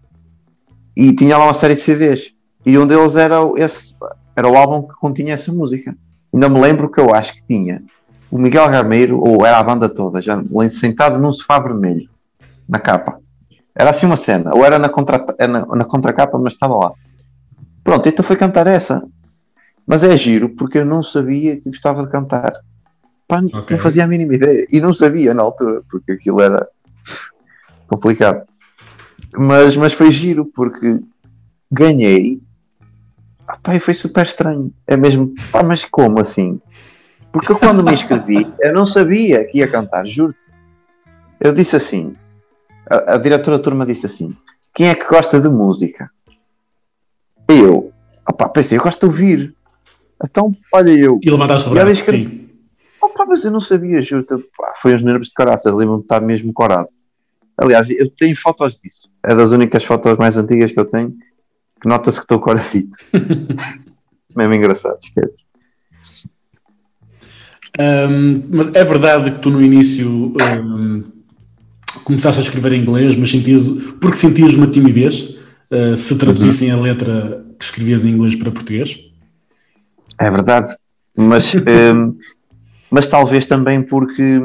[0.96, 2.32] e tinha lá uma série de CDs.
[2.64, 3.96] E um deles era, esse,
[4.36, 5.98] era o álbum que continha essa música.
[6.32, 7.82] Ainda me lembro que eu acho que tinha
[8.30, 10.40] o Miguel Gameiro, ou era a banda toda, já
[10.70, 12.08] sentado num sofá vermelho,
[12.68, 13.20] na capa.
[13.74, 16.92] Era assim uma cena, ou era na, contra, na, na contracapa, mas estava lá.
[17.84, 19.04] Pronto, então foi cantar essa.
[19.90, 22.54] Mas é giro, porque eu não sabia que gostava de cantar.
[23.28, 23.76] Pá, okay.
[23.76, 24.68] Não fazia a mínima ideia.
[24.72, 26.68] E não sabia na altura, porque aquilo era
[27.88, 28.48] complicado.
[29.34, 31.00] Mas, mas foi giro, porque
[31.72, 32.40] ganhei
[33.48, 34.72] ah, pá, foi super estranho.
[34.86, 36.62] É mesmo, pá, mas como assim?
[37.32, 40.48] Porque eu, quando me inscrevi, eu não sabia que ia cantar, juro-te.
[41.40, 42.16] Eu disse assim,
[42.88, 44.38] a, a, diretora da turma disse assim,
[44.72, 46.12] quem é que gosta de música?
[47.48, 47.92] Eu,
[48.30, 49.56] opá, pensei, eu gosto de ouvir.
[50.24, 51.20] Então, olha eu.
[51.22, 52.50] E levantaste o braço, sim.
[53.02, 54.36] Opa, mas eu não sabia, juro-te.
[54.82, 56.90] Foi uns nervos de coraça, lembro-me de estar mesmo corado.
[57.58, 59.10] Aliás, eu tenho fotos disso.
[59.26, 61.16] É das únicas fotos mais antigas que eu tenho
[61.82, 62.98] que nota-se que estou corazito.
[64.36, 65.44] Mesmo engraçado, esquece.
[67.80, 71.04] Um, mas é verdade que tu no início um,
[72.04, 73.64] começaste a escrever em inglês, mas sentias,
[74.02, 75.36] porque sentias uma timidez
[75.72, 76.80] uh, se traduzissem uhum.
[76.80, 79.09] a letra que escrevias em inglês para português?
[80.20, 80.76] É verdade,
[81.16, 82.18] mas um,
[82.92, 84.42] mas talvez também porque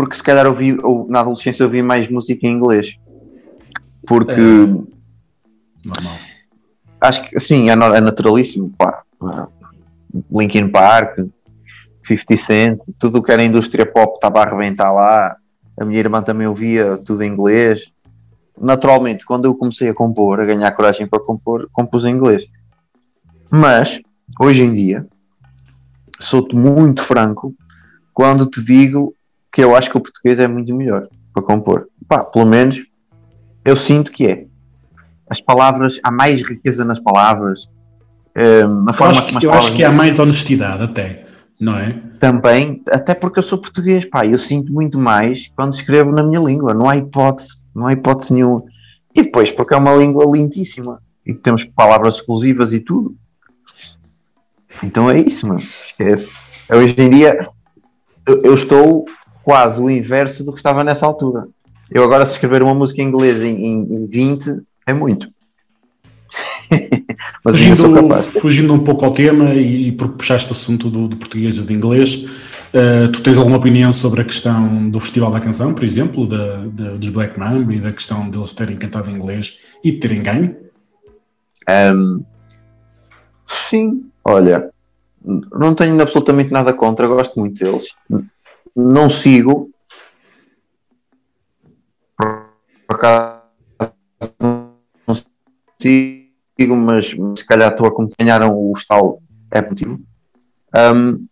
[0.00, 2.94] porque se calhar ouvi, ou, na adolescência ouvi mais música em inglês.
[4.06, 4.46] Porque é.
[5.84, 6.16] Normal.
[7.02, 8.72] acho que sim, é, é naturalíssimo.
[8.78, 9.02] Pá.
[10.32, 11.18] Linkin Park,
[12.02, 15.36] 50 Cent, tudo o que era indústria pop estava a arrebentar lá.
[15.78, 17.92] A minha irmã também ouvia tudo em inglês.
[18.58, 22.44] Naturalmente, quando eu comecei a compor, a ganhar coragem para compor, compus em inglês.
[23.50, 24.00] Mas,
[24.38, 25.06] hoje em dia,
[26.20, 27.54] sou-te muito franco
[28.12, 29.14] quando te digo
[29.52, 31.88] que eu acho que o português é muito melhor para compor.
[32.08, 32.82] Pá, pelo menos
[33.64, 34.46] eu sinto que é.
[35.28, 37.68] As palavras, há mais riqueza nas palavras.
[38.36, 41.26] Um, na forma acho que, eu acho que há mais honestidade até,
[41.58, 41.92] não é?
[42.20, 46.40] Também, até porque eu sou português, pá, eu sinto muito mais quando escrevo na minha
[46.40, 48.62] língua, não há hipótese, não há hipótese nenhuma.
[49.14, 53.16] E depois, porque é uma língua lindíssima e temos palavras exclusivas e tudo.
[54.82, 55.62] Então é isso, mano.
[55.84, 56.28] Esquece.
[56.70, 57.48] Hoje em dia
[58.26, 59.04] eu, estou
[59.42, 61.48] quase o inverso do que estava nessa altura.
[61.90, 65.28] Eu agora, se escrever uma música em inglês em, em 20, é muito.
[67.42, 71.62] Fugindo, fugindo um pouco ao tema e, porque puxaste o assunto do, do português e
[71.62, 75.82] do inglês, uh, tu tens alguma opinião sobre a questão do Festival da Canção, por
[75.82, 79.90] exemplo, da, da, dos Black Mamba e da questão deles terem cantado em inglês e
[79.90, 80.56] de terem ganho?
[81.68, 82.22] Um,
[83.48, 84.70] sim, olha,
[85.22, 87.88] não tenho absolutamente nada contra, gosto muito deles
[88.74, 89.70] não sigo.
[92.86, 93.40] Por acaso
[95.06, 95.14] não
[95.80, 100.00] sigo, mas se calhar estou a acompanhar o estalo é motivo.
[100.76, 101.26] Um,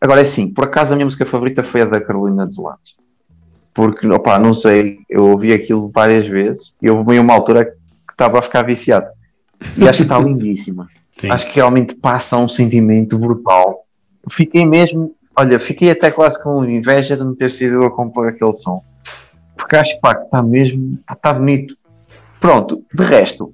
[0.00, 2.94] agora é assim, por acaso a minha música favorita foi a da Carolina dos Landes.
[3.72, 7.72] Porque, opá, não sei, eu ouvi aquilo várias vezes e houve uma altura que
[8.12, 9.08] estava a ficar viciado.
[9.76, 10.88] E acho que está lindíssima.
[11.14, 11.30] Sim.
[11.30, 13.84] Acho que realmente passa um sentimento brutal.
[14.28, 18.28] Fiquei mesmo Olha, fiquei até quase com inveja de não ter sido eu a compor
[18.28, 18.82] aquele som.
[19.56, 20.98] Porque acho que está mesmo.
[21.10, 21.76] está bonito.
[22.40, 23.52] Pronto, de resto,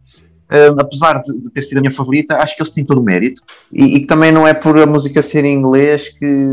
[0.51, 3.05] um, apesar de, de, ter sido a minha favorita, acho que eles têm todo o
[3.05, 3.43] mérito.
[3.73, 6.53] E, e que também não é por a música ser em inglês que.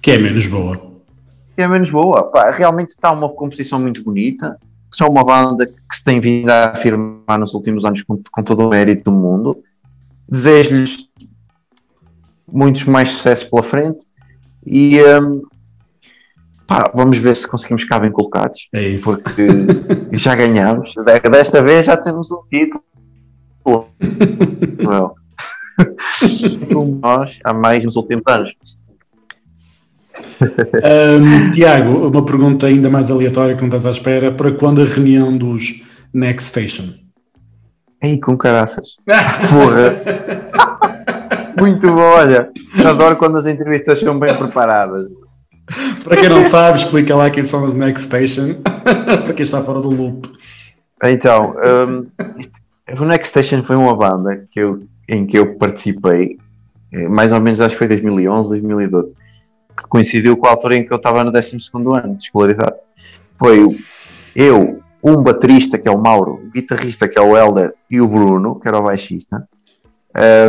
[0.00, 0.76] Que é menos boa.
[1.56, 2.30] Que é menos boa.
[2.30, 4.58] Pá, realmente está uma composição muito bonita.
[4.92, 8.66] São uma banda que se tem vindo a afirmar nos últimos anos com, com todo
[8.66, 9.58] o mérito do mundo.
[10.28, 11.08] Desejo-lhes
[12.50, 14.06] muitos mais sucessos pela frente
[14.66, 15.42] e um,
[16.66, 18.68] pá, vamos ver se conseguimos ficar bem colocados.
[18.72, 19.04] É isso.
[19.04, 19.46] Porque
[20.12, 20.94] já ganhamos.
[21.30, 22.84] Desta vez já temos um título.
[26.72, 28.52] Como nós há mais nos últimos anos.
[30.40, 34.32] Um, Tiago, uma pergunta ainda mais aleatória que não estás à espera.
[34.32, 36.94] Para quando a reunião dos Next Station?
[38.02, 38.96] Ei, com caraças.
[39.50, 40.00] Porra.
[41.58, 42.50] Muito bom, olha.
[42.86, 45.08] Adoro quando as entrevistas são bem preparadas.
[46.04, 48.62] Para quem não sabe, explica lá quem são os Next Station,
[49.24, 50.30] para quem está fora do loop.
[51.04, 51.54] Então,
[51.88, 52.06] um,
[52.38, 52.60] isto,
[52.98, 56.38] o Next Station foi uma banda que eu, em que eu participei,
[56.92, 59.14] eh, mais ou menos acho que foi 2011, 2012,
[59.76, 62.76] que coincidiu com a altura em que eu estava no 12 ano de escolaridade.
[63.38, 63.78] Foi
[64.34, 68.08] eu, um baterista que é o Mauro, o guitarrista que é o Helder e o
[68.08, 69.46] Bruno, que era o baixista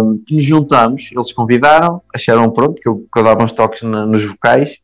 [0.04, 4.06] um, nos juntamos, eles convidaram, acharam pronto que eu, que eu dava uns toques na,
[4.06, 4.78] nos vocais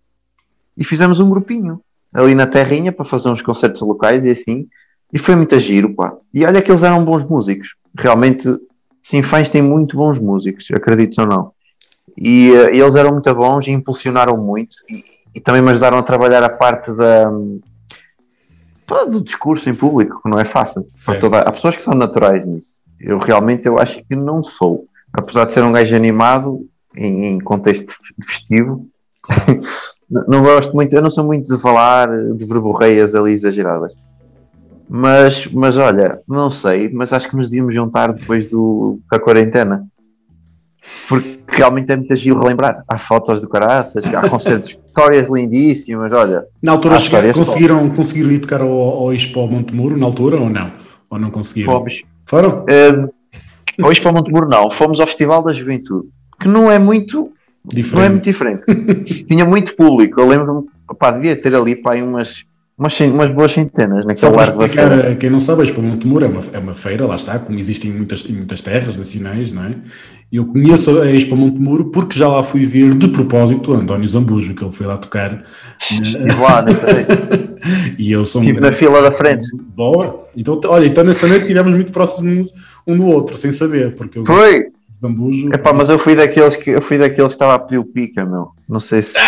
[0.77, 1.81] e fizemos um grupinho
[2.13, 4.67] ali na terrinha para fazer uns concertos locais e assim.
[5.13, 6.13] E foi muito giro, pá.
[6.33, 7.75] E olha que eles eram bons músicos.
[7.97, 8.47] Realmente,
[9.01, 11.51] Sinfãs tem muito bons músicos, acredito ou não.
[12.17, 16.03] E uh, eles eram muito bons e impulsionaram muito e, e, também me ajudaram a
[16.03, 17.31] trabalhar a parte da,
[18.85, 20.85] pá, do discurso em público, que não é fácil.
[21.19, 22.79] Toda, há pessoas que são naturais nisso.
[22.99, 24.85] Eu realmente eu acho que não sou.
[25.13, 27.93] Apesar de ser um gajo animado em, em contexto
[28.23, 28.87] festivo,
[30.27, 33.93] não gosto muito, eu não sou muito de falar de verborreias ali exageradas.
[34.87, 39.85] Mas, mas olha, não sei, mas acho que nos devíamos juntar depois do, da quarentena.
[41.07, 42.83] Porque realmente é muito giro relembrar.
[42.87, 46.45] Há fotos do caraças, há concertos, histórias lindíssimas, olha.
[46.61, 46.97] Na altura
[47.33, 50.71] conseguiram, conseguiram ir tocar ao, ao Expo Montemuro, na altura, ou não?
[51.09, 51.73] Ou não conseguiram?
[51.73, 52.65] Fomos, foram?
[52.65, 56.07] Uh, hoje para Montemuro não, fomos ao Festival da Juventude,
[56.39, 57.31] que não é muito
[57.63, 57.95] diferente.
[57.95, 59.25] Não é muito diferente.
[59.25, 60.67] Tinha muito público, eu lembro-me,
[61.13, 62.43] devia ter ali pá, umas
[62.77, 65.15] umas, umas boas centenas naquele Só largo da feira.
[65.15, 67.91] Quem não sabe, a Expo Montemur é uma, é uma feira, lá está, como existem
[67.91, 69.75] em muitas, em muitas terras nacionais, não é?
[70.31, 74.63] Eu conheço a Expo Montemuro porque já lá fui ver de propósito António Zambujo, que
[74.63, 75.43] ele foi lá tocar.
[75.79, 76.73] Estive lá, né?
[77.97, 79.45] e eu sou Estive um na fila da frente.
[79.75, 80.27] Boa.
[80.35, 82.51] Então, olha, então nessa noite estivemos muito próximos
[82.85, 83.95] um do outro, sem saber.
[83.95, 84.74] Porque eu foi!
[85.07, 85.49] Zambujo.
[85.53, 88.25] Epá, mas eu fui daqueles que eu fui daqueles que estava a pedir o pica,
[88.25, 88.49] meu.
[88.67, 89.15] Não sei se.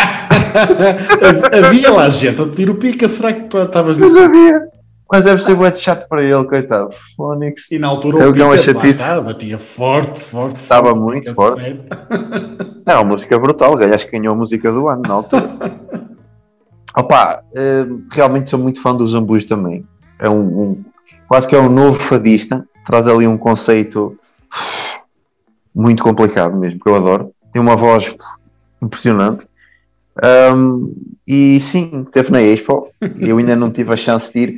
[1.65, 4.61] havia lá gente a pedir o pica, será que tu estavas Não sabia.
[5.09, 6.89] Mas deve ser muito chato para ele, coitado.
[7.15, 7.71] Fónix.
[7.71, 10.57] E na altura Eu o pica achei lá está, batia forte, forte.
[10.57, 11.79] Estava forte, muito forte.
[12.85, 13.73] Não, a música é brutal.
[13.73, 15.49] O gajo acho que ganhou a música do ano na altura.
[16.97, 19.85] Opa, eh, realmente sou muito fã do Zambujo também.
[20.19, 20.85] É um, um-
[21.27, 22.65] quase que é um novo fadista.
[22.85, 24.17] Traz ali um conceito
[25.77, 27.31] muito complicado mesmo, que eu adoro.
[27.53, 28.15] Tem uma voz
[28.81, 29.45] impressionante.
[30.21, 30.91] Ahm,
[31.27, 32.89] e sim, teve na Expo.
[33.19, 34.57] Eu ainda não tive a chance de ir.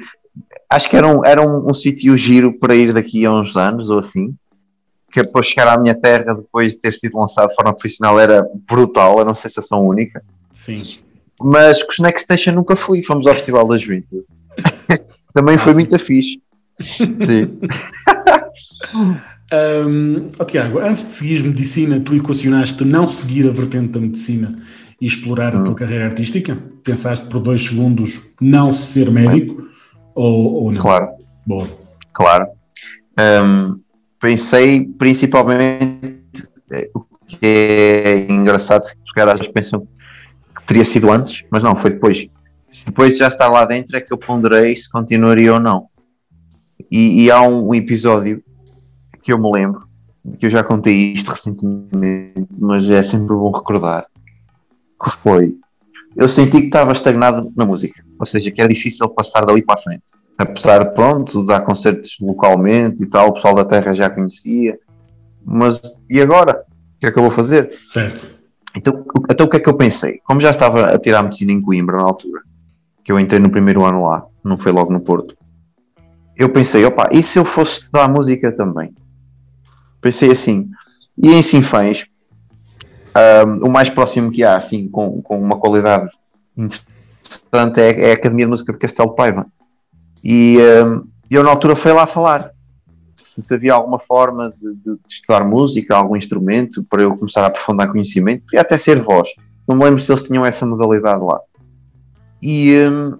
[0.70, 3.90] Acho que era um, era um, um sítio giro para ir daqui a uns anos
[3.90, 4.34] ou assim.
[5.12, 8.20] Que é depois chegar à minha terra depois de ter sido lançado de forma profissional
[8.20, 10.24] era brutal, era uma sensação única.
[10.54, 11.00] Sim.
[11.42, 14.24] Mas com os Next Station nunca fui, fomos ao Festival da Juventude.
[15.34, 15.80] Também foi Ah, sim.
[15.80, 16.42] muito fixe.
[16.80, 17.60] Sim.
[19.52, 24.56] Hum, ó, Tiago, antes de seguires medicina, tu equacionaste não seguir a vertente da medicina
[25.02, 26.58] e explorar a tua carreira artística?
[26.84, 29.68] Pensaste por dois segundos não ser médico
[30.14, 30.82] ou, ou não?
[30.82, 31.10] Claro,
[31.48, 31.68] Boa.
[32.14, 32.48] claro.
[33.18, 33.80] Ahm,
[34.22, 39.88] pensei principalmente eh, o que é engraçado, se os caras pensam
[40.56, 42.28] que teria sido antes, mas não, foi depois.
[42.86, 45.88] Depois de já estar lá dentro é que eu ponderei se continuaria ou não.
[46.92, 48.44] E, e há um episódio
[49.30, 49.88] que eu me lembro,
[50.40, 54.08] que eu já contei isto recentemente, mas é sempre bom recordar,
[55.02, 55.56] que foi,
[56.16, 59.80] eu senti que estava estagnado na música, ou seja, que era difícil passar dali para
[59.80, 60.04] a frente.
[60.36, 64.80] Apesar de, pronto, dar concertos localmente e tal, o pessoal da terra já conhecia,
[65.46, 66.66] mas e agora?
[66.96, 67.78] O que é que eu vou fazer?
[67.88, 68.32] Certo.
[68.76, 70.20] Então, então o que é que eu pensei?
[70.26, 72.42] Como já estava a tirar medicina em Coimbra na altura,
[73.04, 75.38] que eu entrei no primeiro ano lá, não foi logo no Porto,
[76.36, 78.92] eu pensei, opa, e se eu fosse estudar música também?
[80.02, 80.70] Pensei assim,
[81.18, 82.06] e em Sinfãs,
[83.14, 86.10] ahm, o mais próximo que há, assim, com, com uma qualidade
[86.58, 89.46] interessante é, é a Academia de Música de Castelo Paiva.
[90.24, 92.52] E ahm, eu na altura fui lá falar
[93.16, 97.48] se havia alguma forma de, de- de estudar música, algum instrumento, para eu começar a
[97.48, 99.30] aprofundar conhecimento, podia até ser voz.
[99.68, 101.40] Não me lembro se eles tinham essa modalidade lá.
[102.42, 103.18] E hum,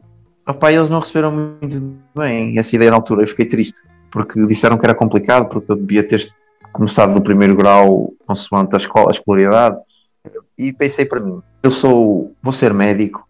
[0.48, 3.24] opá, eles não receberam muito bem essa ideia na altura.
[3.24, 6.28] Eu fiquei triste, porque disseram que era complicado, porque eu devia ter
[6.74, 9.78] começado do primeiro grau consoante a escola, a escolaridade.
[10.58, 13.28] E pensei para mim, eu sou, vou ser médico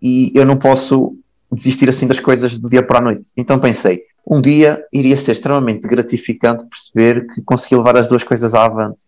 [0.00, 1.14] e eu não posso
[1.52, 3.28] desistir assim das coisas do dia para a noite.
[3.36, 8.54] Então pensei, um dia iria ser extremamente gratificante perceber que consegui levar as duas coisas
[8.54, 8.98] à avante.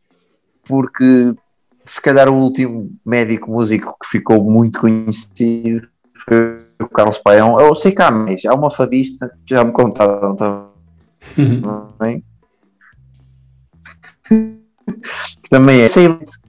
[0.64, 1.34] Porque
[1.84, 5.88] se calhar o último médico músico que ficou muito conhecido
[6.24, 7.60] foi o Carlos Paião.
[7.60, 12.22] Eu sei que há mais, há uma fadista que já me contaram também.
[15.42, 15.86] que também é,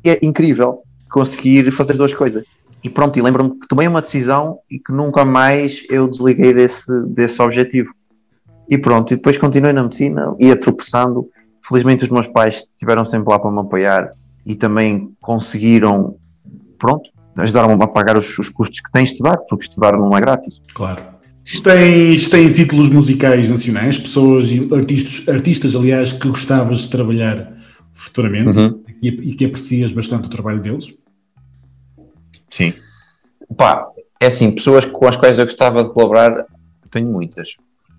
[0.05, 2.43] é incrível conseguir fazer duas coisas.
[2.83, 6.91] E pronto, e lembro-me que tomei uma decisão e que nunca mais eu desliguei desse,
[7.07, 7.93] desse objetivo.
[8.69, 11.29] E pronto, e depois continuei na medicina, ia tropeçando.
[11.65, 14.11] Felizmente os meus pais estiveram sempre lá para me apoiar
[14.45, 16.17] e também conseguiram,
[16.77, 20.19] pronto, ajudaram-me a pagar os, os custos que têm de estudar, porque estudar não é
[20.19, 20.59] grátis.
[20.73, 21.01] Claro.
[21.63, 27.53] Tens, tens ídolos musicais nacionais, pessoas, e artistas, artistas, aliás, que gostavas de trabalhar
[27.93, 28.59] futuramente
[29.01, 30.93] e, e que aprecias bastante o trabalho deles?
[32.49, 32.73] Sim.
[33.55, 33.87] Pá,
[34.19, 36.45] é assim, pessoas com as quais eu gostava de colaborar,
[36.89, 37.55] tenho muitas.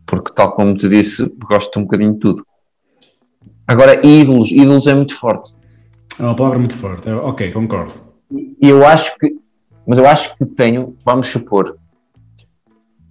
[0.06, 2.46] Porque, tal como te disse, gosto um bocadinho de tudo.
[3.66, 5.54] Agora, ídolos, ídolos é muito forte.
[6.18, 7.08] É uma palavra muito forte.
[7.08, 7.94] É- ok, concordo.
[8.30, 9.36] E eu acho que,
[9.86, 11.78] mas eu acho que tenho, vamos supor,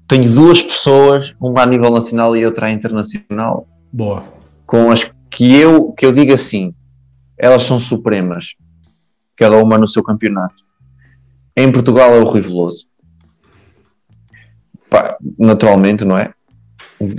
[0.08, 4.24] tenho duas pessoas, uma a nível nacional e outra a internacional, Boa.
[4.66, 6.74] com as que eu, que eu digo assim,
[7.38, 8.54] elas são supremas,
[9.36, 10.64] cada uma no seu campeonato.
[11.58, 12.86] Em Portugal é o Rui Veloso.
[14.90, 16.32] Pá, naturalmente, não é?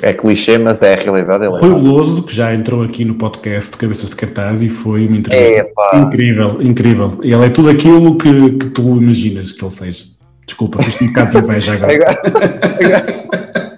[0.01, 1.45] É clichê, mas é a realidade.
[1.45, 1.75] É Rui.
[1.75, 5.69] Veloso, que já entrou aqui no podcast de Cabeças de Cartaz e foi uma entrevista
[5.75, 5.99] pá.
[5.99, 7.19] incrível, incrível.
[7.23, 10.05] Ele é tudo aquilo que, que tu imaginas que ele seja.
[10.47, 11.95] Desculpa, fiz um bocado de inveja agora.
[11.95, 12.23] Agora,
[12.81, 13.74] agora,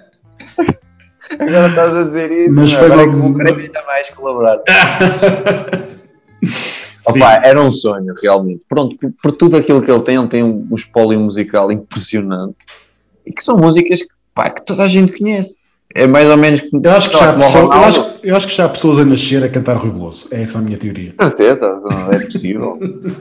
[1.47, 4.09] agora estás a dizer isso, Mas não, foi agora é logo- que querer ainda mais
[4.11, 4.59] colaborar.
[6.43, 7.19] Sim.
[7.19, 8.61] Opa, era um sonho, realmente.
[8.67, 12.57] Pronto, por, por tudo aquilo que ele tem, ele tem um, um espólio musical impressionante
[13.25, 15.65] e que são músicas que, pá, que toda a gente conhece.
[15.95, 18.65] É mais ou menos Eu acho, que já pessoa- eu, acho, eu acho que já
[18.65, 20.27] há pessoas a nascer a cantar Rui Veloso.
[20.31, 21.13] É essa a minha teoria.
[21.19, 21.79] certeza,
[22.11, 22.77] é possível.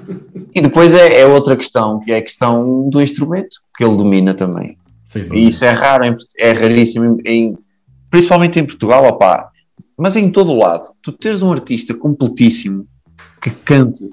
[0.52, 4.34] e depois é, é outra questão, que é a questão do instrumento, que ele domina
[4.34, 4.76] também.
[5.04, 7.56] Sem E isso é raro, em- é raríssimo, em-
[8.10, 9.50] principalmente em Portugal, opá,
[9.96, 10.90] mas em todo o lado.
[11.02, 12.86] Tu teres um artista completíssimo
[13.40, 14.08] que cante,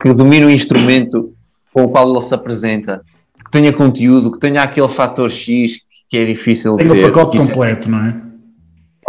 [0.00, 1.32] que domine o instrumento
[1.72, 3.02] com o qual ele se apresenta,
[3.44, 5.78] que tenha conteúdo, que tenha aquele fator X
[6.08, 6.94] que é difícil tem ter.
[6.94, 7.90] Tem o pacote é completo, é...
[7.90, 8.22] não é?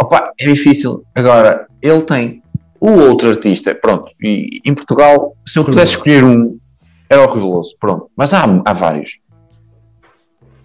[0.00, 1.02] Opa, é difícil.
[1.14, 2.42] Agora, ele tem
[2.80, 6.58] o outro artista, pronto, e em Portugal, se eu pudesse escolher um,
[7.10, 9.18] era o Rui pronto, mas há, há vários.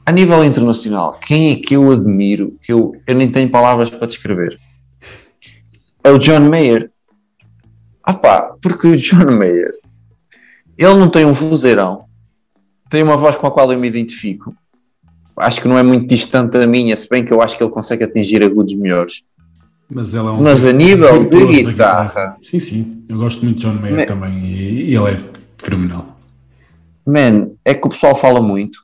[0.05, 4.05] A nível internacional, quem é que eu admiro, que eu, eu nem tenho palavras para
[4.05, 4.57] descrever?
[6.03, 6.91] É o John Mayer.
[8.03, 9.71] Ah pá, porque o John Mayer,
[10.77, 12.03] ele não tem um vozeirão,
[12.89, 14.53] tem uma voz com a qual eu me identifico,
[15.37, 17.71] acho que não é muito distante da minha, se bem que eu acho que ele
[17.71, 19.23] consegue atingir agudos melhores.
[19.89, 23.05] Mas, ela é um Mas a nível de guitarra, guitarra, Sim, sim.
[23.07, 25.17] Eu gosto muito de John Mayer man, também e, ele é
[25.57, 26.17] fenomenal.
[27.05, 28.82] Man, é que o pessoal fala muito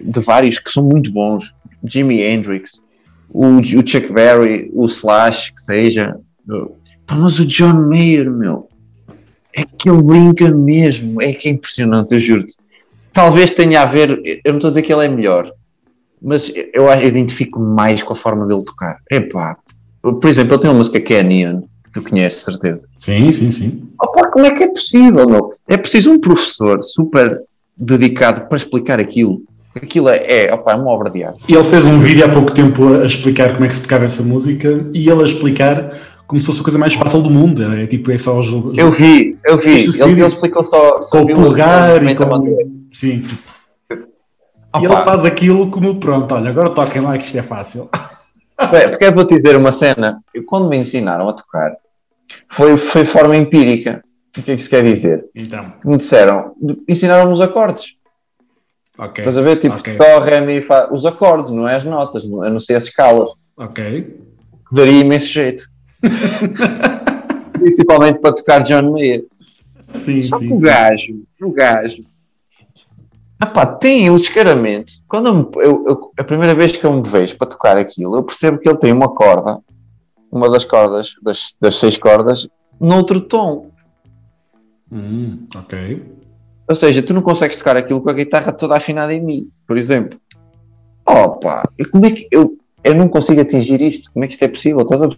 [0.00, 1.54] de vários que são muito bons.
[1.84, 2.80] Jimi Hendrix,
[3.30, 6.16] o, o Chuck Berry, o Slash, que seja.
[7.10, 8.68] Mas o John Mayer, meu,
[9.54, 11.20] é que ele brinca mesmo.
[11.20, 12.54] É que é impressionante, eu juro-te.
[13.12, 15.52] Talvez tenha a ver, eu não estou a dizer que ele é melhor,
[16.20, 18.98] mas eu identifico mais com a forma dele tocar.
[19.10, 19.58] Epá,
[20.00, 22.88] por exemplo, ele tem uma música que é Neon, que tu conheces, certeza.
[22.96, 23.88] Sim, sim, sim.
[24.00, 25.52] Opa, como é que é possível, meu?
[25.68, 27.42] É preciso um professor super
[27.76, 29.42] dedicado para explicar aquilo.
[29.74, 31.40] Aquilo é, é, opa, é uma obra de arte.
[31.48, 34.22] Ele fez um vídeo há pouco tempo a explicar como é que se tocava essa
[34.22, 35.90] música e ele a explicar
[36.26, 37.62] como se fosse a coisa mais fácil do mundo.
[37.74, 38.72] É tipo, é só o jogo.
[38.76, 39.84] Eu vi, eu vi.
[39.84, 42.24] Ele, ele, explicou só, só com o pulgar e com...
[42.92, 43.24] Sim.
[44.80, 47.90] E ele faz aquilo como pronto, olha, agora toquem lá que isto é fácil.
[48.58, 51.76] É, porque é para te dizer uma cena, eu, quando me ensinaram a tocar,
[52.48, 54.02] foi, foi forma empírica.
[54.28, 55.26] O que é que isso quer dizer?
[55.34, 55.74] Então.
[55.84, 56.54] Me disseram,
[56.88, 57.94] ensinaram-me os acordes.
[58.98, 59.56] Estás a ver?
[59.56, 59.96] Tipo, okay.
[59.96, 63.30] Dó, Ré, Mi, Fá, os acordes, não é as notas, eu não sei as escalas.
[63.56, 64.18] Ok.
[64.68, 65.68] Que daria imenso jeito.
[67.52, 69.24] Principalmente para tocar John Mayer.
[69.88, 70.48] Sim, Só sim.
[70.48, 72.04] que o gajo, o gajo,
[73.42, 74.94] Epá, tem o descaramento.
[75.08, 78.58] Quando eu, eu, a primeira vez que eu me vejo para tocar aquilo, eu percebo
[78.58, 79.58] que ele tem uma corda,
[80.30, 82.48] uma das cordas, das, das seis cordas,
[82.80, 83.70] noutro tom.
[84.92, 86.21] Hum, ok.
[86.68, 89.76] Ou seja, tu não consegues tocar aquilo com a guitarra toda afinada em mim, por
[89.76, 90.18] exemplo.
[91.04, 94.10] Opa, e como é que eu, eu não consigo atingir isto?
[94.12, 94.82] Como é que isto é possível?
[94.82, 95.08] Estás a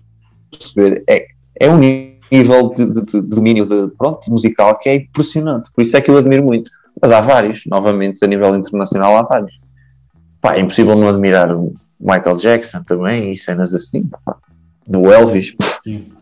[0.51, 1.05] perceber?
[1.09, 1.27] É,
[1.61, 5.71] é um nível de, de, de domínio de, pronto, musical que é impressionante.
[5.73, 6.71] Por isso é que eu admiro muito.
[7.01, 9.59] Mas há vários, novamente, a nível internacional há vários.
[10.41, 14.05] Pá, é impossível não admirar o Michael Jackson também e cenas assim.
[14.25, 14.37] Pá.
[14.87, 16.13] Do Elvis, Sim.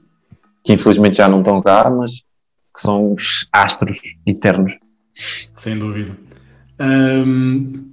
[0.62, 2.24] que infelizmente já não estão cá, mas
[2.74, 4.76] que são os astros eternos.
[5.14, 6.16] Sem dúvida.
[6.80, 7.90] Um,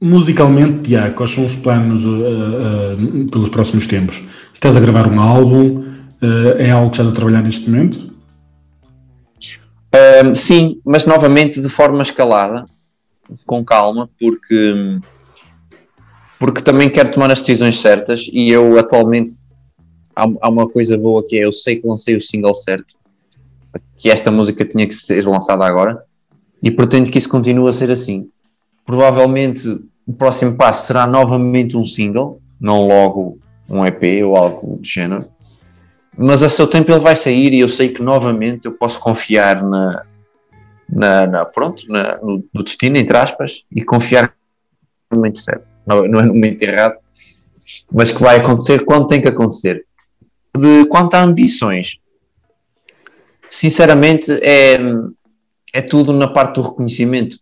[0.00, 4.24] musicalmente, Tiago, quais são os planos uh, uh, pelos próximos tempos?
[4.52, 5.84] Estás a gravar um álbum?
[6.20, 8.12] Uh, é algo que estás a trabalhar neste momento?
[10.24, 12.66] Um, sim, mas novamente de forma escalada,
[13.46, 15.00] com calma, porque,
[16.38, 19.36] porque também quero tomar as decisões certas e eu atualmente
[20.14, 22.94] há, há uma coisa boa que é eu sei que lancei o single certo,
[23.96, 26.02] que esta música tinha que ser lançada agora
[26.62, 28.28] e pretendo que isso continue a ser assim.
[28.84, 29.68] Provavelmente
[30.06, 33.38] o próximo passo será novamente um single, não logo
[33.68, 35.28] um EP ou algo do género
[36.18, 39.62] mas a seu tempo ele vai sair e eu sei que novamente eu posso confiar
[39.62, 40.04] na,
[40.88, 44.34] na, na pronto, na, no, no, destino, entre aspas, e confiar
[45.12, 45.72] no momento certo.
[45.86, 46.96] Não, é no momento errado,
[47.92, 49.84] mas que vai acontecer quando tem que acontecer.
[50.56, 51.98] De quanto a ambições,
[53.50, 54.78] sinceramente, é,
[55.72, 57.38] é tudo na parte do reconhecimento.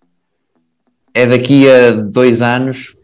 [1.12, 2.96] É daqui a dois anos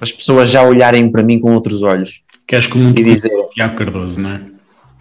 [0.00, 2.22] as pessoas já olharem para mim com outros olhos.
[2.46, 4.40] Queres como e dizer Tiago Cardoso, não é?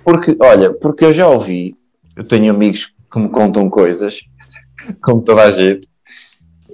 [0.04, 1.76] Porque, olha, porque eu já ouvi,
[2.16, 4.22] eu tenho amigos que me contam coisas,
[5.02, 5.88] como toda a gente,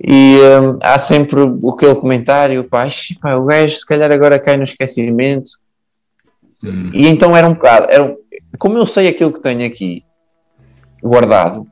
[0.02, 2.88] e hum, há sempre aquele comentário, pá,
[3.22, 5.52] pá, o gajo se calhar agora cai no esquecimento.
[6.64, 6.90] Hum.
[6.94, 8.16] E então era um bocado, era
[8.58, 10.04] como eu sei aquilo que tenho aqui
[11.02, 11.68] guardado,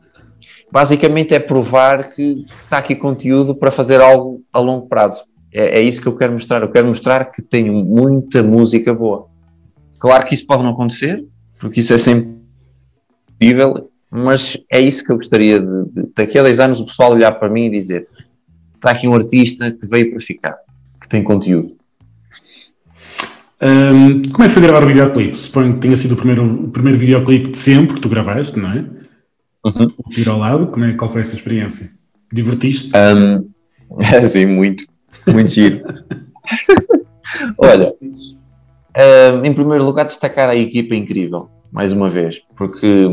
[0.71, 5.23] basicamente é provar que, está aqui conteúdo para fazer algo a longo prazo.
[5.53, 6.61] É, é, isso que eu quero mostrar.
[6.61, 9.28] Eu quero mostrar que tenho muita música boa.
[9.99, 11.25] Claro que isso pode não acontecer,
[11.59, 12.38] porque isso é sempre
[13.39, 17.11] possível, mas é isso que eu gostaria de, de, daqui a 10 anos o pessoal
[17.11, 18.07] olhar para mim e dizer
[18.75, 20.55] está aqui um artista que veio para ficar,
[21.01, 21.75] que tem conteúdo.
[23.59, 25.36] Um, como é que foi gravar o videoclipe?
[25.36, 28.71] Suponho que tenha sido o primeiro, o primeiro videoclipe de sempre que tu gravaste, não
[28.71, 28.86] é?
[29.66, 29.91] Uhum.
[29.97, 31.91] O tiro ao lado, como é, qual foi essa experiência?
[32.32, 32.91] Divertiste?
[32.95, 33.49] Um,
[34.01, 34.86] é sim, muito,
[35.28, 35.84] muito giro.
[37.58, 37.93] Olha,
[38.97, 43.05] Uh, em primeiro lugar, destacar a equipa incrível, mais uma vez, porque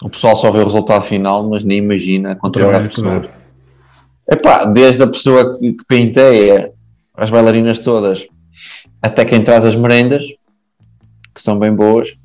[0.00, 3.30] O pessoal só vê o resultado final, mas nem imagina a quantidade de pessoas.
[4.30, 6.70] Epá, desde a pessoa que, que penteia
[7.14, 8.28] as bailarinas todas
[9.02, 10.24] até quem traz as merendas,
[11.34, 12.16] que são bem boas,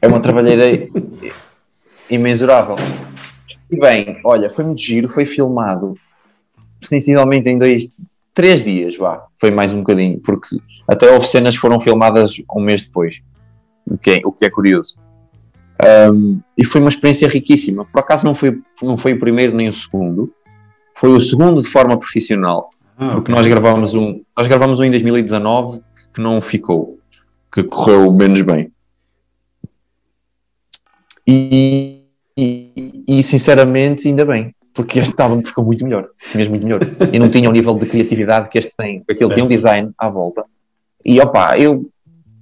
[0.00, 0.64] é uma trabalheira
[2.14, 2.76] imensurável.
[3.70, 5.94] E bem, olha, foi muito giro, foi filmado
[6.80, 7.92] sensivelmente em dois,
[8.34, 12.60] três dias, vá, foi mais um bocadinho, porque até houve cenas que foram filmadas um
[12.60, 13.22] mês depois,
[13.86, 14.96] o que é, o que é curioso.
[16.12, 17.84] Um, e foi uma experiência riquíssima.
[17.84, 20.32] Por acaso não foi, não foi o primeiro nem o segundo,
[20.94, 23.34] foi o segundo de forma profissional, ah, porque okay.
[23.34, 25.80] nós gravamos um, nós gravamos um em 2019
[26.14, 26.98] que não ficou,
[27.52, 28.70] que correu menos bem.
[31.26, 32.01] E,
[32.36, 36.80] e, e sinceramente, ainda bem, porque este álbum ficou muito melhor, mesmo muito melhor.
[37.12, 39.90] E não tinha o nível de criatividade que este tem, porque ele tem um design
[39.98, 40.44] à volta.
[41.04, 41.90] E opá, eu,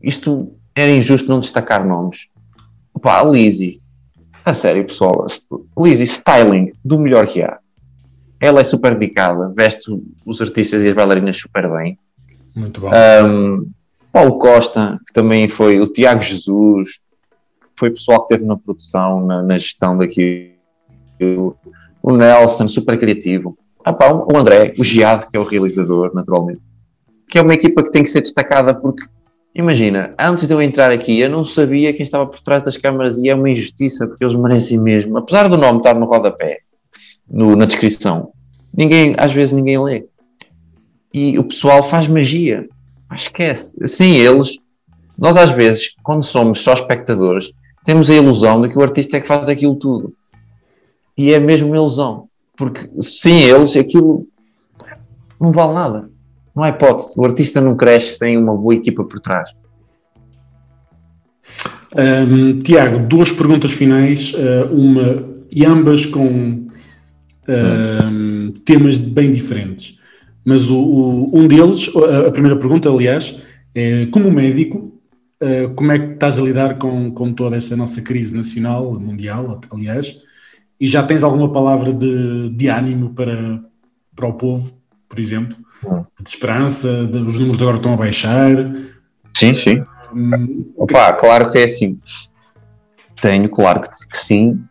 [0.02, 2.28] isto era injusto não destacar nomes.
[2.94, 3.80] Opá, Lizzie,
[4.44, 5.26] a sério pessoal,
[5.78, 7.58] Lizzie, styling do melhor que há.
[8.40, 9.90] Ela é super dedicada, veste
[10.24, 11.98] os artistas e as bailarinas super bem.
[12.54, 12.90] Muito bom.
[12.90, 13.70] Um,
[14.12, 17.00] Paulo Costa, que também foi, o Tiago Jesus,
[17.80, 20.54] foi pessoal que esteve na produção, na, na gestão daqui.
[22.02, 23.56] O Nelson, super criativo.
[23.82, 26.60] Ah, pá, o André, o Giado, que é o realizador, naturalmente.
[27.26, 29.06] Que é uma equipa que tem que ser destacada porque,
[29.54, 33.18] imagina, antes de eu entrar aqui, eu não sabia quem estava por trás das câmaras
[33.18, 35.16] e é uma injustiça porque eles merecem mesmo.
[35.16, 36.58] Apesar do nome estar no rodapé,
[37.28, 38.32] no, na descrição.
[38.76, 40.06] Ninguém, às vezes ninguém lê.
[41.12, 42.68] E o pessoal faz magia.
[43.08, 43.76] Mas esquece.
[43.88, 44.56] Sem eles,
[45.18, 47.52] nós às vezes, quando somos só espectadores,
[47.84, 50.14] temos a ilusão de que o artista é que faz aquilo tudo.
[51.16, 52.28] E é mesmo uma ilusão.
[52.56, 54.26] Porque sem eles, aquilo
[55.40, 56.10] não vale nada.
[56.54, 57.14] Não há hipótese.
[57.16, 59.50] O artista não cresce sem uma boa equipa por trás.
[61.96, 66.68] Um, Tiago, duas perguntas finais, uh, uma e ambas com
[67.48, 69.98] uh, temas bem diferentes.
[70.44, 71.90] Mas o, o, um deles,
[72.26, 73.36] a primeira pergunta, aliás,
[73.74, 74.99] é como médico,
[75.42, 79.60] uh, como é que estás a lidar com, com toda esta nossa crise nacional, mundial,
[79.70, 80.20] aliás,
[80.80, 83.60] e já tens alguma palavra de, de ânimo para,
[84.16, 84.72] para o povo,
[85.08, 85.56] por exemplo?
[86.20, 88.50] De esperança, de, os números agora estão a baixar?
[89.36, 89.84] Sim, sim.
[90.14, 91.98] Hum, Opa, claro que é assim.
[93.20, 94.62] Tenho, claro que, que sim.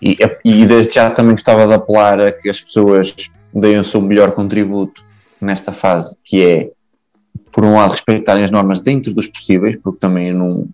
[0.00, 3.14] E, e desde já também gostava de apelar a que as pessoas
[3.52, 5.04] deem o seu melhor contributo
[5.40, 6.70] nesta fase, que é,
[7.56, 10.68] por um lado, respeitarem as normas dentro dos possíveis, porque também não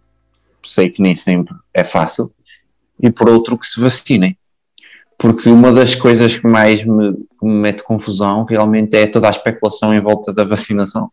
[0.64, 2.32] sei que nem sempre é fácil,
[3.00, 4.36] e por outro, que se vacinem.
[5.16, 7.10] Porque uma das coisas que mais me,
[7.40, 11.08] me mete confusão realmente é toda a especulação em volta da vacinação.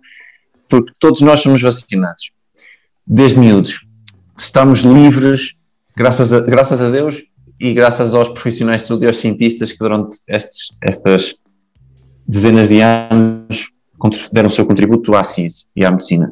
[0.68, 2.32] Porque todos nós somos vacinados,
[3.06, 3.80] desde miúdos.
[4.36, 5.52] Estamos livres,
[5.96, 7.22] graças a, graças a Deus,
[7.60, 11.36] e graças aos profissionais de saúde e aos cientistas que durante estes, estas
[12.28, 13.70] dezenas de anos
[14.32, 16.32] deram o seu contributo à ciência e à medicina.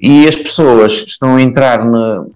[0.00, 2.26] E as pessoas estão a entrar na,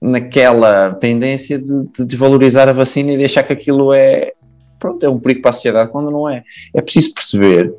[0.00, 4.32] naquela tendência de, de, desvalorizar a vacina e de achar que aquilo é,
[4.78, 6.42] pronto, é um perigo para a sociedade, quando não é.
[6.74, 7.74] É preciso perceber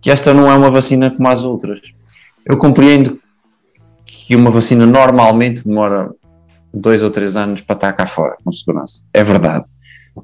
[0.00, 1.80] que esta não é uma vacina como as outras.
[2.44, 3.18] Eu compreendo
[4.06, 6.10] que uma vacina normalmente demora
[6.72, 9.04] dois ou três anos para estar cá fora, com segurança.
[9.12, 9.64] É verdade.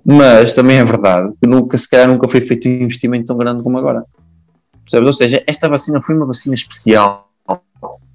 [0.04, 3.62] Mas também é verdade que nunca, se calhar, nunca foi feito um investimento tão grande
[3.62, 4.04] como agora.
[4.88, 5.06] Percebes?
[5.08, 7.28] Ou seja, esta vacina foi uma vacina especial.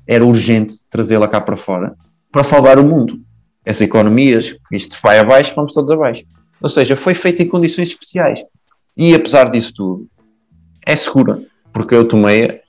[0.07, 1.95] Era urgente trazê-la cá para fora
[2.31, 3.19] para salvar o mundo.
[3.65, 6.23] As economias, isto vai abaixo, vamos todos abaixo.
[6.61, 8.39] Ou seja, foi feita em condições especiais.
[8.95, 10.07] E apesar disso tudo,
[10.85, 11.43] é segura.
[11.73, 12.61] Porque eu tomei,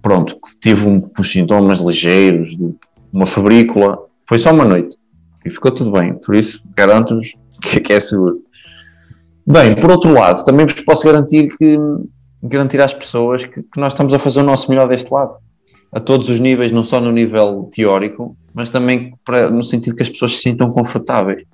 [0.00, 2.74] pronto, tive uns sintomas ligeiros, de
[3.12, 4.96] uma febrícula, foi só uma noite
[5.44, 6.14] e ficou tudo bem.
[6.14, 8.42] Por isso, garanto-vos que, que, é seguro.
[9.46, 11.76] Bem, por outro lado, também vos posso garantir que
[12.42, 15.36] garantir às pessoas que, que nós estamos a fazer o nosso melhor deste lado,
[15.92, 20.02] a todos os níveis, não só no nível teórico, mas também para, no sentido que
[20.02, 21.44] as pessoas se sintam confortáveis.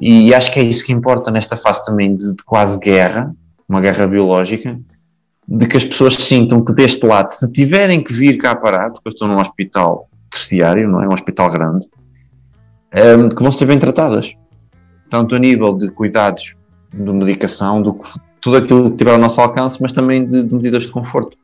[0.00, 3.34] E acho que é isso que importa nesta fase também de, de quase guerra,
[3.68, 4.78] uma guerra biológica,
[5.46, 9.08] de que as pessoas sintam que deste lado, se tiverem que vir cá parar, porque
[9.08, 11.06] eu estou num hospital terciário, não é?
[11.06, 11.86] Um hospital grande,
[12.94, 14.32] um, ehm, que vão ser bem tratadas.
[15.08, 16.54] Tanto a nível de cuidados
[16.92, 18.00] de medicação, do,
[18.42, 21.38] tudo aquilo que tiver ao nosso alcance, mas também de, de medidas de conforto.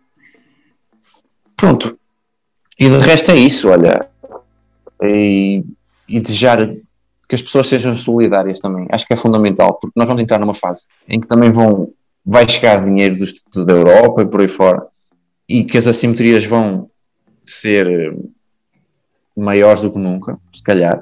[1.57, 1.97] Pronto.
[2.79, 4.09] E de resto é isso, olha.
[5.03, 5.65] E,
[6.09, 6.69] e desejar
[7.29, 8.89] que as pessoas sejam solidárias também.
[8.91, 11.93] Acho que é fundamental, porque nós vamos entrar numa fase em que também vão,
[12.27, 14.85] vai chegar dinheiro do, da Europa e por aí fora,
[15.49, 16.91] e que as assimetrias vão
[17.45, 18.17] ser
[19.37, 21.01] maiores do que nunca, se calhar.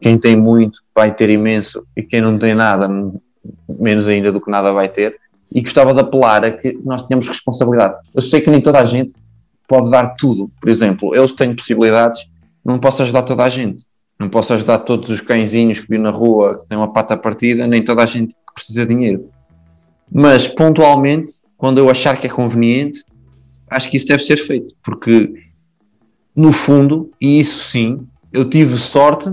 [0.00, 2.86] quem tem muito vai ter imenso e quem não tem nada,
[3.68, 5.16] menos ainda do que nada vai ter.
[5.52, 7.96] E gostava de apelar a que nós tenhamos responsabilidade.
[8.14, 9.14] Eu sei que nem toda a gente
[9.66, 10.50] pode dar tudo.
[10.60, 12.28] Por exemplo, eu tenho possibilidades,
[12.64, 13.84] não posso ajudar toda a gente.
[14.18, 17.66] Não posso ajudar todos os cãezinhos que vi na rua que têm uma pata partida,
[17.66, 19.30] nem toda a gente que precisa de dinheiro.
[20.10, 23.04] Mas pontualmente, quando eu achar que é conveniente,
[23.70, 25.32] acho que isso deve ser feito, porque
[26.36, 29.30] no fundo, e isso sim, eu tive sorte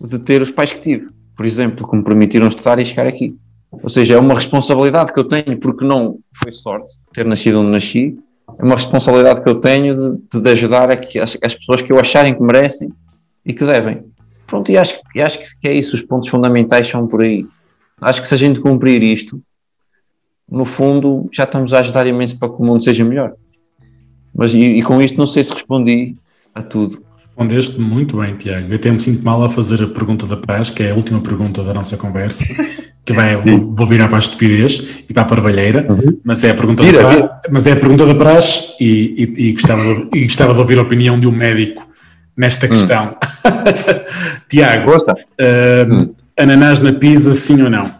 [0.00, 1.10] de ter os pais que tive.
[1.36, 3.36] Por exemplo, que me permitiram estudar e chegar aqui.
[3.70, 7.70] Ou seja, é uma responsabilidade que eu tenho, porque não foi sorte ter nascido onde
[7.70, 8.18] nasci,
[8.58, 11.92] é uma responsabilidade que eu tenho de, de ajudar a que as, as, pessoas que
[11.92, 12.92] eu acharem que merecem
[13.46, 14.04] e que devem.
[14.46, 17.46] Pronto, e acho, e acho que é isso, os pontos fundamentais são por aí.
[18.02, 19.40] Acho que se a gente cumprir isto,
[20.50, 23.34] no fundo, já estamos a ajudar imenso para que o mundo seja melhor.
[24.34, 26.14] Mas e, e com isto não sei se respondi
[26.54, 27.04] a tudo.
[27.40, 28.68] Respondeste muito bem, Tiago.
[28.68, 31.22] Eu até me sinto mal a fazer a pergunta da praxe, que é a última
[31.22, 32.44] pergunta da nossa conversa,
[33.02, 36.20] que vai, vou, vou, virar para a estupidez e para a parvalheira, uhum.
[36.22, 39.48] mas, é a pergunta vira, da praxe, mas é a pergunta da praxe e, e,
[39.48, 41.88] e, gostava de, e gostava de ouvir a opinião de um médico
[42.36, 42.68] nesta hum.
[42.68, 43.16] questão.
[44.46, 46.14] Tiago, uh, hum.
[46.38, 47.90] ananás na pizza, sim ou não?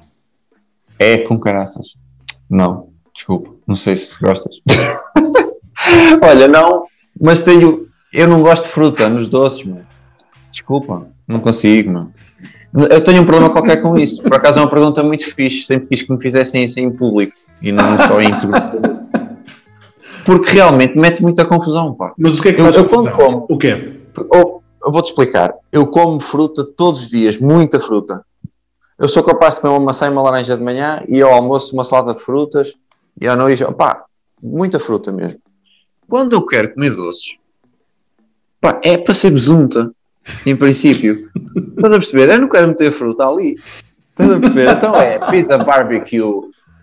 [0.99, 1.95] É com caraças.
[2.51, 4.57] Não, desculpa, não sei se gostas.
[6.23, 6.85] Olha, não,
[7.19, 7.89] mas tenho.
[8.13, 9.87] Eu não gosto de fruta nos doces, mano.
[10.51, 12.13] Desculpa, não consigo, mano.
[12.73, 14.23] Eu tenho um problema qualquer com isso.
[14.23, 15.67] Por acaso é uma pergunta muito fixe.
[15.67, 18.31] Sempre quis que me fizessem isso em público e não só em
[20.25, 22.13] Porque realmente mete muita confusão, pá.
[22.17, 23.13] Mas o que é que eu, faz eu confusão?
[23.13, 24.01] Como, o quê?
[24.17, 25.53] Eu, eu vou-te explicar.
[25.73, 28.25] Eu como fruta todos os dias, muita fruta.
[28.99, 31.73] Eu sou capaz de comer uma maçã e uma laranja de manhã e ao almoço
[31.75, 32.75] uma salada de frutas
[33.21, 34.05] e à noite, pá,
[34.43, 35.41] muita fruta mesmo.
[36.09, 37.40] Quando eu quero comer doces,
[38.61, 39.91] pá, é para ser besunta,
[40.45, 41.29] em princípio.
[41.77, 42.29] Estás a perceber?
[42.31, 43.57] Eu não quero meter fruta ali.
[44.11, 44.69] Estás a perceber?
[44.71, 46.21] Então é pizza barbecue,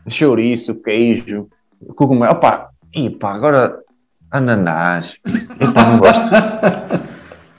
[0.08, 1.48] chouriço, queijo,
[1.96, 2.34] cogumelo.
[2.34, 3.80] Opá, e pá, agora
[4.32, 5.16] ananás.
[5.60, 6.30] Epá, não gosto.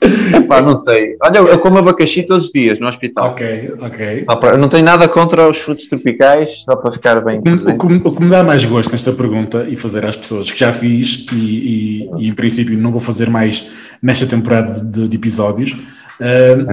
[0.35, 1.15] Epá, não sei.
[1.21, 3.29] Olha, eu como abacaxi todos os dias no hospital.
[3.29, 4.25] Ok, ok.
[4.39, 7.39] Para, não tenho nada contra os frutos tropicais, só para ficar bem.
[7.39, 10.59] O que, o, que, me dá mais gosto nesta pergunta e fazer às pessoas que
[10.59, 13.65] já fiz e, e, e em princípio não vou fazer mais
[14.01, 15.75] nesta temporada de, de episódios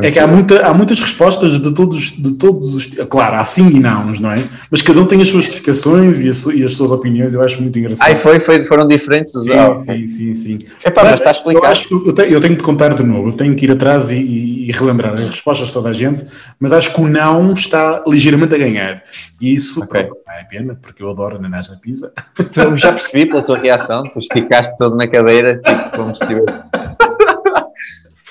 [0.03, 2.87] é que há, muita, há muitas respostas de todos, de todos os.
[3.09, 4.43] Claro, há sim e não, não é?
[4.71, 7.63] Mas cada um tem as suas justificações e, a, e as suas opiniões, eu acho
[7.63, 8.09] muito engraçado.
[8.09, 10.59] Ai, foi, foi, foram diferentes os sim, ah, sim, sim, sim.
[10.85, 11.65] Epá, mas, mas está explicado.
[11.65, 13.71] Eu, acho que eu, tenho, eu tenho de contar de novo, eu tenho que ir
[13.71, 16.27] atrás e, e, e, relembrar as respostas de toda a gente,
[16.59, 19.05] mas acho que o não está ligeiramente a ganhar.
[19.41, 20.05] E isso okay.
[20.05, 22.13] pronto, é pena, porque eu adoro ananás na pizza.
[22.35, 27.06] Tu, já percebi pela tua reação, tu esticaste todo na cadeira, tipo, como se tivesse.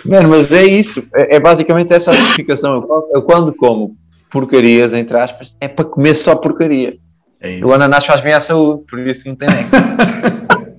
[0.06, 1.04] Mano, mas é isso.
[1.14, 2.76] É, é basicamente essa a justificação.
[2.76, 3.96] Eu, eu, quando como
[4.30, 6.98] porcarias, entre aspas, é para comer só porcaria.
[7.42, 9.70] É o ananás faz bem à saúde, por isso não tem nexo.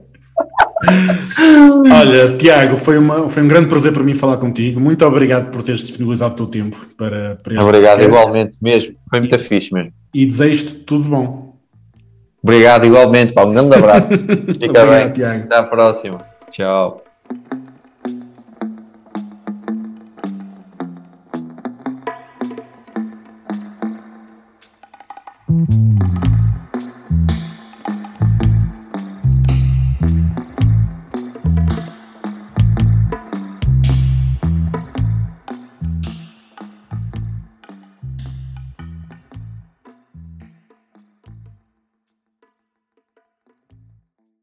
[1.93, 4.81] Olha, Tiago, foi, uma, foi um grande prazer para mim falar contigo.
[4.81, 8.05] Muito obrigado por teres disponibilizado o teu tempo para, para este Obrigado, podcast.
[8.05, 8.95] igualmente, mesmo.
[9.09, 9.93] Foi muito e, fixe mesmo.
[10.15, 11.57] E desejo-te tudo bom.
[12.43, 13.33] Obrigado, igualmente.
[13.33, 14.17] Pá, um grande abraço.
[14.19, 15.13] Fica obrigado, bem.
[15.13, 15.45] Tiago.
[15.45, 16.19] Até à próxima.
[16.51, 17.06] Tchau.